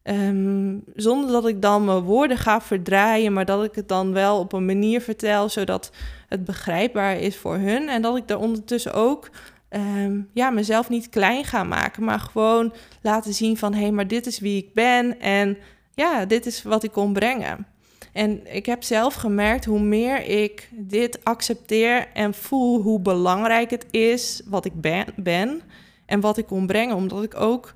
Ehm, 0.03 0.79
zonder 0.94 1.33
dat 1.33 1.46
ik 1.46 1.62
dan 1.62 1.85
mijn 1.85 2.01
woorden 2.01 2.37
ga 2.37 2.61
verdraaien, 2.61 3.33
maar 3.33 3.44
dat 3.44 3.64
ik 3.64 3.75
het 3.75 3.88
dan 3.88 4.12
wel 4.12 4.38
op 4.38 4.53
een 4.53 4.66
manier 4.66 5.01
vertel 5.01 5.49
zodat 5.49 5.90
het 6.29 6.44
begrijpbaar 6.44 7.18
is 7.18 7.37
voor 7.37 7.57
hun. 7.57 7.88
En 7.88 8.03
dat 8.03 8.16
ik 8.16 8.29
daar 8.29 8.38
ondertussen 8.38 8.92
ook 8.92 9.31
ehm, 9.68 10.20
ja, 10.33 10.50
mezelf 10.50 10.88
niet 10.88 11.09
klein 11.09 11.44
ga 11.44 11.64
maken, 11.64 12.05
maar 12.05 12.20
gewoon 12.20 12.72
laten 13.02 13.35
zien 13.35 13.57
van 13.57 13.74
hé, 13.74 13.81
hey, 13.81 13.90
maar 13.90 14.09
dit 14.09 14.26
is 14.26 14.38
wie 14.38 14.57
ik 14.57 14.74
ben 14.74 15.20
en 15.20 15.57
ja, 15.94 16.24
dit 16.24 16.46
is 16.46 16.62
wat 16.62 16.83
ik 16.83 16.92
kon 16.92 17.12
brengen. 17.12 17.66
En 18.12 18.55
ik 18.55 18.66
heb 18.66 18.83
zelf 18.83 19.14
gemerkt 19.14 19.64
hoe 19.64 19.81
meer 19.81 20.24
ik 20.24 20.68
dit 20.72 21.24
accepteer 21.24 22.09
en 22.12 22.35
voel 22.35 22.81
hoe 22.81 23.00
belangrijk 23.00 23.70
het 23.70 23.87
is 23.90 24.42
wat 24.46 24.64
ik 24.64 24.81
ben, 24.81 25.07
ben 25.16 25.61
en 26.07 26.20
wat 26.20 26.38
ik 26.38 26.46
kon 26.46 26.66
brengen. 26.66 26.96
Omdat 26.96 27.22
ik 27.22 27.40
ook, 27.40 27.74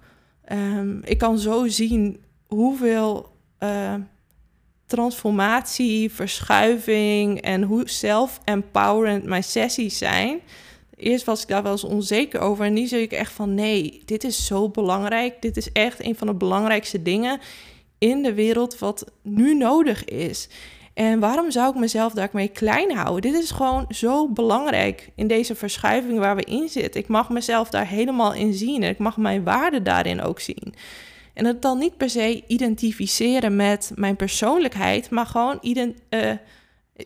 um, 0.52 1.00
ik 1.04 1.18
kan 1.18 1.38
zo 1.38 1.66
zien 1.66 2.20
hoeveel 2.46 3.32
uh, 3.58 3.94
transformatie, 4.86 6.10
verschuiving 6.10 7.40
en 7.40 7.62
hoe 7.62 7.88
self-empowerend 7.88 9.24
mijn 9.24 9.44
sessies 9.44 9.98
zijn. 9.98 10.40
Eerst 11.00 11.24
was 11.24 11.42
ik 11.42 11.48
daar 11.48 11.62
wel 11.62 11.72
eens 11.72 11.84
onzeker 11.84 12.40
over 12.40 12.64
en 12.64 12.72
nu 12.72 12.86
zie 12.86 13.00
ik 13.02 13.12
echt 13.12 13.32
van 13.32 13.54
nee, 13.54 14.02
dit 14.04 14.24
is 14.24 14.46
zo 14.46 14.68
belangrijk. 14.68 15.42
Dit 15.42 15.56
is 15.56 15.72
echt 15.72 16.04
een 16.04 16.16
van 16.16 16.26
de 16.26 16.34
belangrijkste 16.34 17.02
dingen 17.02 17.40
in 17.98 18.22
de 18.22 18.34
wereld 18.34 18.78
wat 18.78 19.04
nu 19.22 19.54
nodig 19.54 20.04
is. 20.04 20.48
En 20.94 21.20
waarom 21.20 21.50
zou 21.50 21.70
ik 21.70 21.80
mezelf 21.80 22.12
daarmee 22.12 22.48
klein 22.48 22.96
houden? 22.96 23.32
Dit 23.32 23.42
is 23.42 23.50
gewoon 23.50 23.84
zo 23.88 24.28
belangrijk 24.28 25.10
in 25.14 25.26
deze 25.26 25.54
verschuiving 25.54 26.18
waar 26.18 26.36
we 26.36 26.44
in 26.44 26.68
zitten. 26.68 27.00
Ik 27.00 27.08
mag 27.08 27.28
mezelf 27.28 27.70
daar 27.70 27.86
helemaal 27.86 28.34
in 28.34 28.54
zien 28.54 28.82
en 28.82 28.90
ik 28.90 28.98
mag 28.98 29.16
mijn 29.16 29.44
waarde 29.44 29.82
daarin 29.82 30.22
ook 30.22 30.40
zien. 30.40 30.74
En 31.34 31.44
het 31.44 31.62
dan 31.62 31.78
niet 31.78 31.96
per 31.96 32.10
se 32.10 32.42
identificeren 32.46 33.56
met 33.56 33.92
mijn 33.94 34.16
persoonlijkheid, 34.16 35.10
maar 35.10 35.26
gewoon 35.26 35.58
ident 35.60 35.96
uh, 36.10 36.32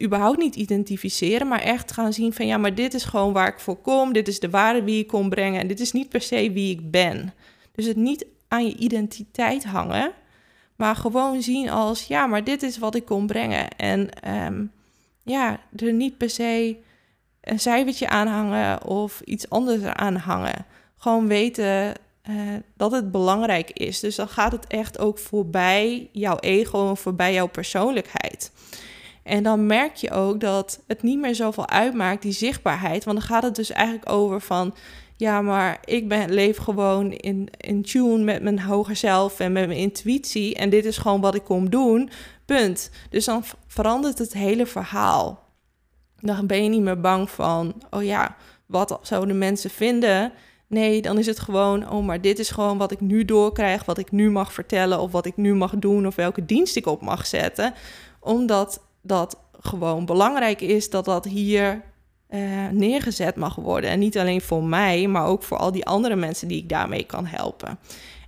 überhaupt 0.02 0.38
niet 0.38 0.57
identificeren, 0.57 1.48
maar 1.48 1.61
echt 1.61 1.92
gaan 1.92 2.12
zien 2.12 2.33
van 2.33 2.46
ja, 2.46 2.57
maar 2.57 2.74
dit 2.74 2.94
is 2.94 3.04
gewoon 3.04 3.33
waar 3.33 3.48
ik 3.48 3.61
voor 3.61 3.76
kom, 3.76 4.12
dit 4.12 4.28
is 4.28 4.40
de 4.40 4.50
waarde 4.50 4.85
die 4.85 4.98
ik 4.98 5.07
kom 5.07 5.28
brengen 5.28 5.61
en 5.61 5.66
dit 5.66 5.80
is 5.80 5.92
niet 5.92 6.09
per 6.09 6.20
se 6.20 6.52
wie 6.52 6.70
ik 6.70 6.90
ben. 6.90 7.35
Dus 7.72 7.87
het 7.87 7.96
niet 7.96 8.26
aan 8.48 8.66
je 8.66 8.76
identiteit 8.76 9.64
hangen, 9.64 10.12
maar 10.76 10.96
gewoon 10.96 11.42
zien 11.42 11.70
als, 11.70 12.07
ja, 12.07 12.26
maar 12.26 12.44
dit 12.44 12.62
is 12.62 12.78
wat 12.78 12.94
ik 12.94 13.04
kon 13.04 13.26
brengen. 13.26 13.76
En 13.76 14.09
um, 14.46 14.72
ja, 15.22 15.61
er 15.76 15.92
niet 15.92 16.16
per 16.16 16.30
se 16.30 16.76
een 17.40 17.61
cijfertje 17.61 18.09
aan 18.09 18.26
hangen 18.26 18.87
of 18.87 19.20
iets 19.20 19.50
anders 19.50 19.83
aan 19.83 20.16
hangen. 20.16 20.66
Gewoon 20.96 21.26
weten 21.26 21.94
uh, 22.30 22.37
dat 22.76 22.92
het 22.92 23.11
belangrijk 23.11 23.70
is. 23.70 24.00
Dus 24.00 24.16
dan 24.16 24.28
gaat 24.28 24.52
het 24.52 24.66
echt 24.66 24.98
ook 24.98 25.18
voorbij 25.18 26.09
jouw 26.12 26.38
ego 26.38 26.88
en 26.88 26.96
voorbij 26.96 27.33
jouw 27.33 27.46
persoonlijkheid. 27.46 28.52
En 29.24 29.42
dan 29.42 29.66
merk 29.66 29.94
je 29.94 30.10
ook 30.10 30.40
dat 30.40 30.80
het 30.87 31.02
niet 31.02 31.18
meer 31.18 31.34
zoveel 31.34 31.68
uitmaakt, 31.68 32.22
die 32.22 32.32
zichtbaarheid. 32.32 33.04
Want 33.04 33.18
dan 33.18 33.26
gaat 33.26 33.42
het 33.42 33.54
dus 33.54 33.70
eigenlijk 33.70 34.10
over 34.10 34.40
van 34.40 34.74
ja, 35.16 35.40
maar 35.40 35.80
ik 35.84 36.08
ben, 36.08 36.32
leef 36.32 36.56
gewoon 36.56 37.12
in, 37.12 37.48
in 37.58 37.82
tune 37.82 38.24
met 38.24 38.42
mijn 38.42 38.60
hoger 38.60 38.96
zelf 38.96 39.40
en 39.40 39.52
met 39.52 39.66
mijn 39.66 39.78
intuïtie. 39.78 40.54
En 40.54 40.70
dit 40.70 40.84
is 40.84 40.98
gewoon 40.98 41.20
wat 41.20 41.34
ik 41.34 41.44
kom 41.44 41.70
doen. 41.70 42.10
Punt. 42.44 42.90
Dus 43.10 43.24
dan 43.24 43.44
verandert 43.66 44.18
het 44.18 44.32
hele 44.32 44.66
verhaal. 44.66 45.42
Dan 46.20 46.46
ben 46.46 46.62
je 46.62 46.68
niet 46.68 46.82
meer 46.82 47.00
bang 47.00 47.30
van, 47.30 47.74
oh 47.90 48.02
ja, 48.02 48.37
wat 48.66 48.98
zouden 49.02 49.38
mensen 49.38 49.70
vinden? 49.70 50.32
Nee, 50.66 51.02
dan 51.02 51.18
is 51.18 51.26
het 51.26 51.40
gewoon, 51.40 51.90
oh, 51.90 52.04
maar 52.04 52.20
dit 52.20 52.38
is 52.38 52.50
gewoon 52.50 52.78
wat 52.78 52.90
ik 52.90 53.00
nu 53.00 53.24
doorkrijg, 53.24 53.84
wat 53.84 53.98
ik 53.98 54.10
nu 54.10 54.30
mag 54.30 54.52
vertellen, 54.52 55.00
of 55.00 55.12
wat 55.12 55.26
ik 55.26 55.37
nu 55.37 55.54
mag 55.54 55.74
doen, 55.76 56.06
of 56.06 56.14
welke 56.14 56.44
dienst 56.44 56.76
ik 56.76 56.87
op 56.87 57.02
mag 57.02 57.26
zetten. 57.26 57.74
Omdat 58.20 58.80
dat 59.04 59.38
gewoon 59.60 60.06
belangrijk 60.06 60.60
is 60.60 60.90
dat 60.90 61.04
dat 61.04 61.24
hier 61.24 61.82
uh, 62.30 62.68
neergezet 62.68 63.36
mag 63.36 63.54
worden. 63.54 63.90
En 63.90 63.98
niet 63.98 64.18
alleen 64.18 64.40
voor 64.40 64.64
mij, 64.64 65.06
maar 65.06 65.26
ook 65.26 65.42
voor 65.42 65.56
al 65.56 65.72
die 65.72 65.86
andere 65.86 66.16
mensen 66.16 66.48
die 66.48 66.58
ik 66.58 66.68
daarmee 66.68 67.04
kan 67.04 67.26
helpen. 67.26 67.78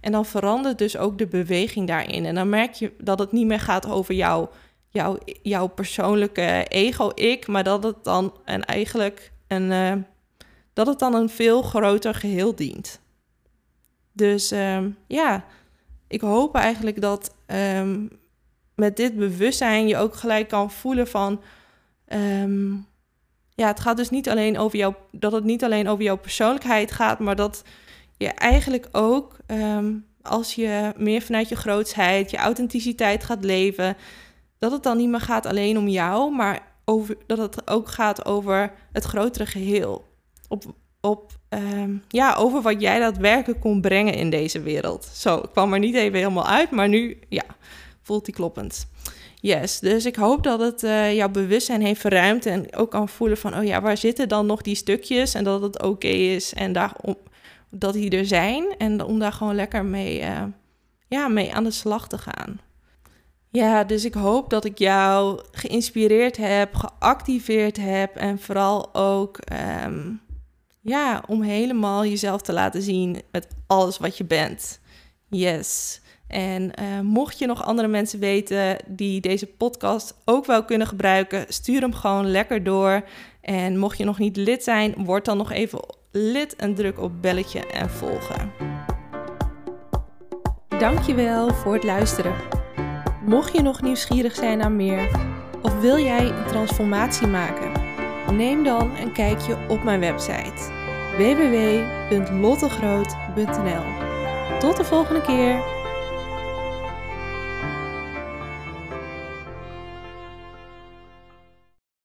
En 0.00 0.12
dan 0.12 0.26
verandert 0.26 0.78
dus 0.78 0.96
ook 0.96 1.18
de 1.18 1.26
beweging 1.26 1.86
daarin. 1.86 2.24
En 2.24 2.34
dan 2.34 2.48
merk 2.48 2.72
je 2.72 2.92
dat 2.98 3.18
het 3.18 3.32
niet 3.32 3.46
meer 3.46 3.60
gaat 3.60 3.88
over 3.88 4.14
jou, 4.14 4.48
jou, 4.88 5.18
jouw 5.42 5.66
persoonlijke 5.66 6.64
ego-ik, 6.68 7.46
maar 7.46 7.64
dat 7.64 7.82
het 7.82 8.04
dan 8.04 8.34
en 8.44 8.64
eigenlijk 8.64 9.32
een, 9.46 9.70
uh, 9.70 9.92
dat 10.72 10.86
het 10.86 10.98
dan 10.98 11.14
een 11.14 11.28
veel 11.28 11.62
groter 11.62 12.14
geheel 12.14 12.54
dient. 12.54 13.00
Dus 14.12 14.50
um, 14.50 14.96
ja, 15.06 15.44
ik 16.08 16.20
hoop 16.20 16.54
eigenlijk 16.54 17.00
dat 17.00 17.34
um, 17.46 18.10
met 18.76 18.96
dit 18.96 19.16
bewustzijn 19.16 19.88
je 19.88 19.96
ook 19.96 20.14
gelijk 20.14 20.48
kan 20.48 20.70
voelen 20.70 21.06
van. 21.08 21.40
Um, 22.08 22.86
ja, 23.54 23.66
het 23.66 23.80
gaat 23.80 23.96
dus 23.96 24.10
niet 24.10 24.28
alleen 24.28 24.58
over 24.58 24.78
jou, 24.78 24.94
dat 25.10 25.32
het 25.32 25.44
niet 25.44 25.64
alleen 25.64 25.88
over 25.88 26.04
jouw 26.04 26.16
persoonlijkheid 26.16 26.92
gaat, 26.92 27.18
maar 27.18 27.36
dat 27.36 27.62
je 28.16 28.28
eigenlijk 28.28 28.88
ook, 28.92 29.36
ehm, 29.46 29.94
als 30.22 30.54
je 30.54 30.92
meer 30.96 31.22
vanuit 31.22 31.48
je 31.48 31.56
grootsheid, 31.56 32.30
je 32.30 32.36
authenticiteit 32.36 33.24
gaat 33.24 33.44
leven, 33.44 33.96
dat 34.58 34.72
het 34.72 34.82
dan 34.82 34.96
niet 34.96 35.08
meer 35.08 35.20
gaat 35.20 35.46
alleen 35.46 35.78
om 35.78 35.88
jou, 35.88 36.34
maar 36.34 36.60
over, 36.84 37.16
dat 37.26 37.38
het 37.38 37.70
ook 37.70 37.88
gaat 37.88 38.24
over 38.24 38.72
het 38.92 39.04
grotere 39.04 39.46
geheel. 39.46 40.04
Op, 40.48 40.64
op, 41.00 41.32
ehm, 41.48 41.96
ja, 42.08 42.34
over 42.34 42.62
wat 42.62 42.80
jij 42.80 42.98
daadwerkelijk 42.98 43.60
kon 43.60 43.80
brengen 43.80 44.14
in 44.14 44.30
deze 44.30 44.60
wereld. 44.60 45.04
Zo, 45.04 45.36
ik 45.36 45.50
kwam 45.52 45.72
er 45.72 45.78
niet 45.78 45.94
even 45.94 46.18
helemaal 46.18 46.46
uit, 46.46 46.70
maar 46.70 46.88
nu 46.88 47.18
ja, 47.28 47.44
voelt 48.06 48.24
die 48.24 48.34
kloppend. 48.34 48.88
Yes, 49.40 49.78
dus 49.78 50.04
ik 50.04 50.16
hoop 50.16 50.42
dat 50.42 50.60
het 50.60 50.82
uh, 50.82 51.14
jouw 51.14 51.28
bewustzijn 51.28 51.82
heeft 51.82 52.00
verruimd 52.00 52.46
en 52.46 52.76
ook 52.76 52.90
kan 52.90 53.08
voelen 53.08 53.36
van, 53.36 53.58
oh 53.58 53.64
ja, 53.64 53.80
waar 53.80 53.96
zitten 53.96 54.28
dan 54.28 54.46
nog 54.46 54.62
die 54.62 54.74
stukjes 54.74 55.34
en 55.34 55.44
dat 55.44 55.62
het 55.62 55.82
oké 55.82 56.06
is 56.08 56.54
en 56.54 56.72
daarom, 56.72 57.16
dat 57.70 57.92
die 57.92 58.10
er 58.10 58.26
zijn 58.26 58.74
en 58.78 59.04
om 59.04 59.18
daar 59.18 59.32
gewoon 59.32 59.54
lekker 59.54 59.84
mee, 59.84 60.20
uh, 60.20 60.42
ja, 61.08 61.28
mee 61.28 61.54
aan 61.54 61.64
de 61.64 61.70
slag 61.70 62.08
te 62.08 62.18
gaan. 62.18 62.60
Ja, 63.50 63.84
dus 63.84 64.04
ik 64.04 64.14
hoop 64.14 64.50
dat 64.50 64.64
ik 64.64 64.78
jou 64.78 65.40
geïnspireerd 65.52 66.36
heb, 66.36 66.74
geactiveerd 66.74 67.76
heb 67.76 68.16
en 68.16 68.38
vooral 68.38 68.94
ook, 68.94 69.38
um, 69.84 70.20
ja, 70.80 71.22
om 71.26 71.42
helemaal 71.42 72.04
jezelf 72.04 72.42
te 72.42 72.52
laten 72.52 72.82
zien 72.82 73.22
met 73.30 73.46
alles 73.66 73.98
wat 73.98 74.16
je 74.16 74.24
bent. 74.24 74.80
Yes. 75.28 76.00
En 76.28 76.62
uh, 76.62 77.00
mocht 77.00 77.38
je 77.38 77.46
nog 77.46 77.64
andere 77.64 77.88
mensen 77.88 78.18
weten 78.18 78.76
die 78.86 79.20
deze 79.20 79.46
podcast 79.46 80.14
ook 80.24 80.46
wel 80.46 80.64
kunnen 80.64 80.86
gebruiken, 80.86 81.44
stuur 81.48 81.80
hem 81.80 81.94
gewoon 81.94 82.30
lekker 82.30 82.64
door. 82.64 83.04
En 83.40 83.78
mocht 83.78 83.98
je 83.98 84.04
nog 84.04 84.18
niet 84.18 84.36
lid 84.36 84.64
zijn, 84.64 84.94
word 85.04 85.24
dan 85.24 85.36
nog 85.36 85.52
even 85.52 85.80
lid 86.12 86.56
en 86.56 86.74
druk 86.74 87.00
op 87.00 87.22
belletje 87.22 87.66
en 87.66 87.90
volgen. 87.90 88.52
Dankjewel 90.78 91.54
voor 91.54 91.74
het 91.74 91.84
luisteren. 91.84 92.34
Mocht 93.24 93.56
je 93.56 93.62
nog 93.62 93.82
nieuwsgierig 93.82 94.34
zijn 94.34 94.58
naar 94.58 94.72
meer 94.72 95.10
of 95.62 95.80
wil 95.80 95.98
jij 95.98 96.28
een 96.28 96.46
transformatie 96.46 97.26
maken, 97.26 97.72
neem 98.36 98.64
dan 98.64 98.96
een 98.96 99.12
kijkje 99.12 99.56
op 99.68 99.82
mijn 99.82 100.00
website 100.00 100.74
www.lottegroot.nl. 101.16 103.84
Tot 104.58 104.76
de 104.76 104.84
volgende 104.84 105.20
keer. 105.20 105.75